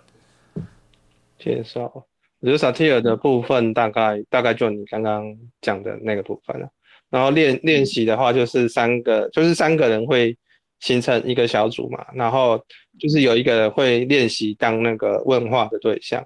[1.39, 1.93] 介绍，
[2.41, 6.69] 我觉得萨提尔的部分大概大概就你刚刚讲的那个部分了。
[7.09, 10.37] 然后练练习的话，就是三个，就是三个人会
[10.81, 12.05] 形成一个小组嘛。
[12.15, 12.61] 然后
[12.99, 16.25] 就是有一个人会练习当那个问话的对象，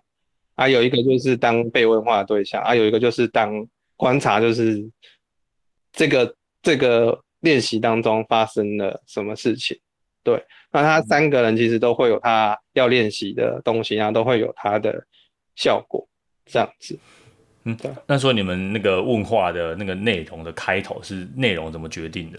[0.54, 4.90] 啊，有一个就是当被问话的对象，啊，有一个就是当观察，就是
[5.92, 9.78] 这个这个练习当中发生了什么事情，
[10.24, 10.42] 对。
[10.72, 15.04] 那他三个人其实都会有他要练习的东西，然后都会有他的
[15.56, 16.08] 效果，
[16.46, 16.98] 这样子。
[17.64, 17.90] 嗯，对。
[18.06, 22.38] 那说你们那个问话的那个内容的开头是内容怎么决定的？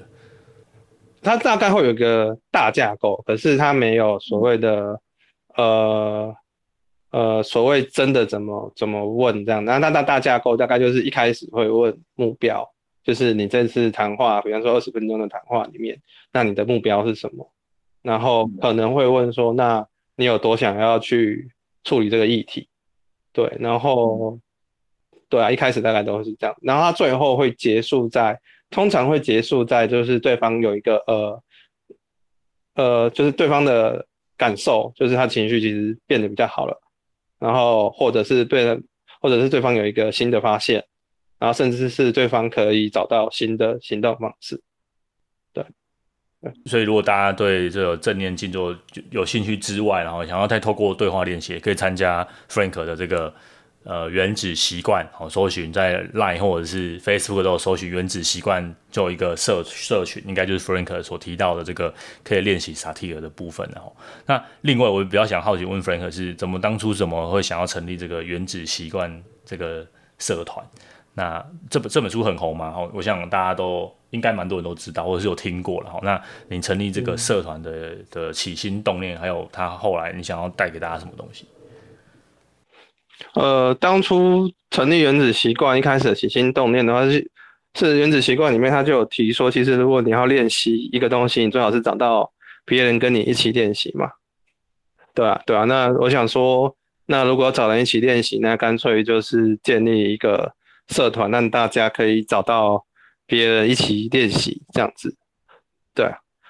[1.22, 5.00] 他大概会有一个大架构，可是他没有所谓的
[5.56, 6.36] 呃
[7.12, 9.64] 呃所谓真的怎么怎么问这样。
[9.64, 12.68] 那那大大架构大概就是一开始会问目标，
[13.04, 16.02] 就是你这次谈话，比方说二十分钟的谈话里面，
[16.34, 17.48] 那你的目标是什么？
[18.02, 19.86] 然后可能会问说，那
[20.16, 21.52] 你有多想要去
[21.84, 22.68] 处理这个议题？
[23.34, 24.38] 对，然后
[25.30, 26.56] 对啊，一开始大概都是这样。
[26.62, 28.40] 然后他最后会结束在，
[28.70, 31.44] 通常会结束在就是对方有一个呃
[32.76, 36.82] 呃，就是对方的感受，就是他情绪其实变得比较好了。
[37.40, 38.80] 然后或者是对，
[39.22, 40.84] 或者是对方有一个新的发现，
[41.40, 44.62] 然后甚至是对方可以找到新的行动方式。
[46.66, 48.76] 所以，如果大家对这个正念静坐
[49.12, 53.32] 有兴趣之外，然后想要再透过对话练习，可以参加 Frank 的这个
[53.84, 63.70] 呃原子习惯，好，搜寻在 Line 或者是 Facebook 都有搜寻原子习惯，就一个社社群，应该就是 Frank 所提到的这个可以练习萨提尔的部分。
[63.76, 69.86] 然后，那另外我比较想好奇问 Frank 是怎么当初怎么会想要成立这个原子习惯这个
[70.18, 70.66] 社团？
[71.14, 72.72] 那这本这本书很红嘛？
[72.72, 75.90] 哈，我想大家都应该蛮多人都知道，或者是有听过了。
[75.90, 81.46] 哈，那你成立这个社团的、嗯、的起心动念，还有他后来你想要带给大家什么东西？
[83.34, 87.30] 呃，当初成立原子习惯一开始的起心动念的话是，
[87.76, 92.32] 是原子习惯里面他就有提说，其实如果你要练习一个东西，你最好是找到
[92.64, 94.10] 别人跟你一起练习嘛。
[95.14, 95.66] 对啊，对啊。
[95.66, 96.74] 那我想说，
[97.06, 100.54] 那如果要找人一起练习，那干脆就是建立一个。
[100.92, 102.86] 社团让大家可以找到
[103.26, 105.16] 别人一起练习这样子，
[105.96, 106.06] 对。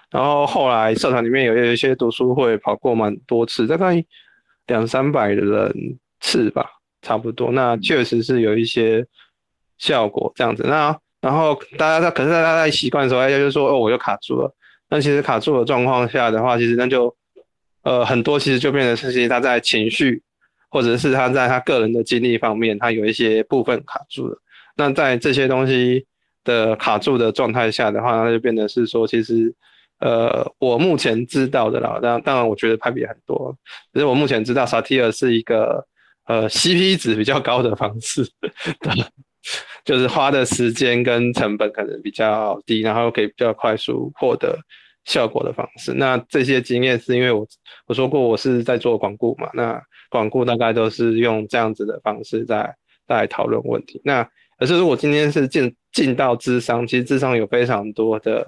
[0.09, 4.03] 然后后来社团里面有有一些读书会跑过蛮多次，大概
[4.67, 5.73] 两三百人
[6.19, 6.65] 次吧，
[7.01, 7.49] 差不多。
[7.51, 9.05] 那确实是有一些
[9.77, 10.63] 效果这样子。
[10.67, 14.53] 那然后大家在可是大家在习惯的时候，大家就说哦，我又卡住了。
[14.89, 17.15] 那其实卡住的状况下的话，其实那就
[17.83, 20.21] 呃很多其实就变成是其实他在情绪。
[20.71, 24.35] 或者是他在他个人的经历方面，他有一些部分卡住了。
[24.77, 26.03] 那在这些东西
[26.45, 29.53] 的卡住的状态下的话，那就变得是说，其实，
[29.99, 33.55] 呃，我目前知道的啦，当当然我觉得派比很多，
[33.93, 35.85] 只是我目前知道萨提尔是一个
[36.25, 38.23] 呃 CP 值比较高的方式，
[38.79, 39.05] 对，
[39.83, 44.57] 就是花的时间跟成本可能比较低，然后可以比较快速获得
[45.03, 45.93] 效果的方式。
[45.93, 47.45] 那这些经验是因为我
[47.87, 49.79] 我说过我是在做广固嘛，那
[50.11, 52.75] 广固大概都是用这样子的方式在
[53.07, 53.99] 在讨论问题。
[54.03, 54.23] 那
[54.59, 58.45] 可是如果今天是进进到智商，其实智商有非常多的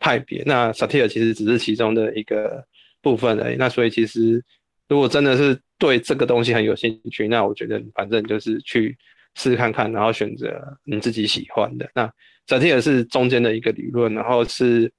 [0.00, 2.64] 派别，那萨提尔其实只是其中的一个
[3.00, 3.56] 部分而已。
[3.56, 4.42] 那所以其实
[4.88, 8.96] 如果真的是对这个东西很有兴趣，那我觉得反正就是去
[9.36, 11.88] 试试看看，然后选择你自己喜欢的。
[11.94, 12.10] 那
[12.48, 14.92] 萨提尔是中间的一个理论，然后是，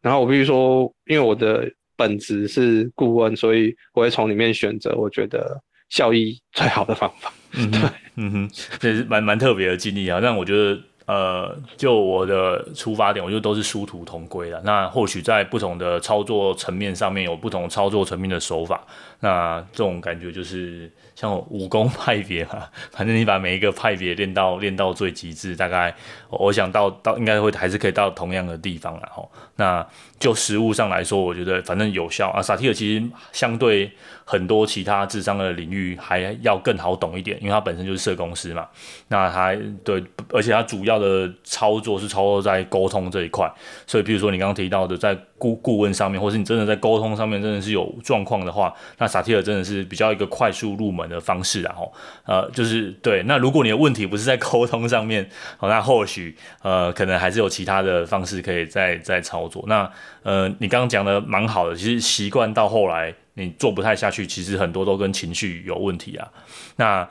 [0.00, 7.32] 然后我必须说，因为我的本职是顾问，所以我会从里面选择我觉得效益最好的方法。
[7.52, 7.80] 嗯，对，
[8.16, 10.20] 嗯哼，这是蛮蛮特别的经历啊。
[10.22, 10.80] 但我觉得。
[11.06, 14.60] 呃，就我的出发点，我觉得都是殊途同归的。
[14.64, 18.84] 那或许在不同的操作层面上面有不同操作层面的手法，
[19.20, 25.94] 那这种感觉就是像武功派别嘛，反正你把每一个派别练到练到最极致，大概
[26.28, 29.30] 我想到到应该会还是可以到同样的地方了吼。
[29.56, 29.86] 那
[30.18, 32.42] 就实务上来说，我觉得反正有效啊。
[32.42, 33.90] 萨提尔其实相对
[34.24, 38.68] 很多其他智商的领域还要更好懂一点，因为他本身就是社工师嘛。
[39.08, 43.50] 那他对，而且他主要的操作是操作在沟通这一块，
[43.86, 51.92] 所以比如说你刚刚提到的，在顾顾问上面，或是你真的在沟通上面真的是有状况的话，那萨提尔真的是比较一个快速入门的方式，然后
[52.24, 53.22] 呃，就是对。
[53.24, 59.64] 那如果你的问题不是在沟通上面，好，那或许呃，可能还是有其他的方式可以再再操作。
[59.66, 59.90] 那
[60.22, 66.28] 呃，你刚刚讲的蛮好的，其实习惯到后来你做不太下去，其实很多都跟情绪有问题啊。
[66.76, 67.08] 那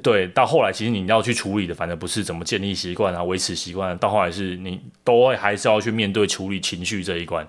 [0.00, 7.44] 对，到后来其实你要去处理的，反正不是怎么建立习惯啊、维持习惯，到后来是你都会还是要去面对处理情绪这一关。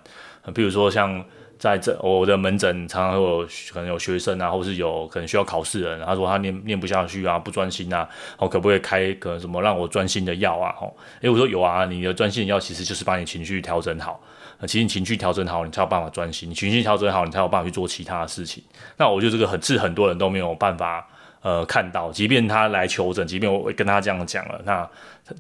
[0.56, 1.24] 比如说像
[1.60, 8.10] 在这我的门诊，常常会有可能有学生啊，或是有可能需要考试的人，他说他念念不下去啊，不专心啊，
[8.40, 10.74] 我可不可以开个什么让我专心的药啊？
[10.82, 14.20] 哦，诶，我说有啊，你的专心的药其实就是把你情绪调整好。
[14.68, 18.64] 其实你情绪调整好，你才有办法专心；你情绪调整好，你才有办法去做其他的事情。
[18.98, 21.08] 那我觉得这个很是很多人都没有办法。
[21.42, 24.90] 呃，看到，即便他来求诊，即便我跟他这样讲了，那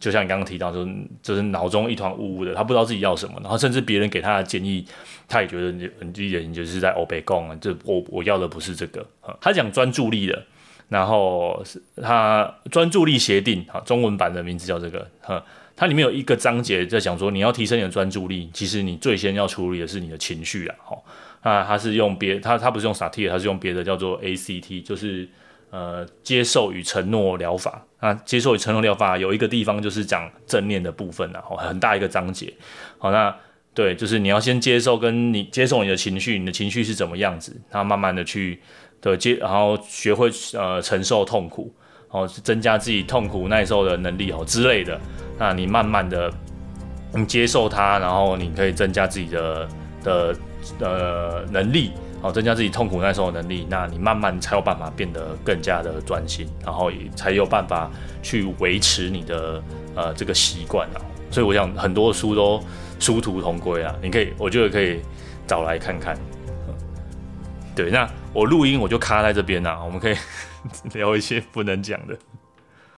[0.01, 4.85] 就像你刚刚提到，就是就是脑中一团雾雾的，他不知道自己要什么，然后甚至别人给他的建议，
[5.29, 9.05] 他也觉得你你你就是在欧北共啊，这我我要的不是这个。
[9.39, 10.43] 他讲专注力的，
[10.89, 15.41] 然后是他专注力协定，哈，中文版的名字叫这个，哈，
[15.75, 20.97] 它里面有一个章节在讲说，你要提升你的专注力，其实你最先要处理的是你的情绪啊，哈，
[21.43, 25.27] 那他是用别他他不是用萨提尔，他是用别的叫做 ACT，就是。
[25.75, 32.53] 呃，接受与承诺疗法那，接受与承诺疗法有一个地方就是讲正念的部分啊，很大一个章节。
[32.99, 33.35] 好，那
[33.73, 38.59] 对，就是你要先接受，跟你接受你的情绪，你的情绪是怎么样子，然后慢慢的去
[39.01, 41.73] 的接，然后学会呃承受痛苦，
[42.13, 44.99] 然后增加自己痛苦耐受的能力哦之类的。
[45.39, 46.31] 那你慢慢的
[47.13, 49.67] 你接受它，然后你可以增加自己的
[50.03, 50.35] 的
[50.79, 51.91] 呃能力。
[52.25, 57.91] 哦，增加自己痛苦耐受的能力，那你慢慢才有办法变得更加的专心，然后也才有办法
[58.21, 59.61] 去维持你的
[59.93, 61.03] 呃这个习惯啊。
[61.29, 62.63] 所以我想很多书都
[62.97, 65.01] 殊途同归啊，你可以，我觉得可以
[65.45, 66.17] 找来看看。
[67.75, 70.15] 对，那我录音我就卡在这边啊，我们可以
[70.93, 72.17] 聊一些不能讲的。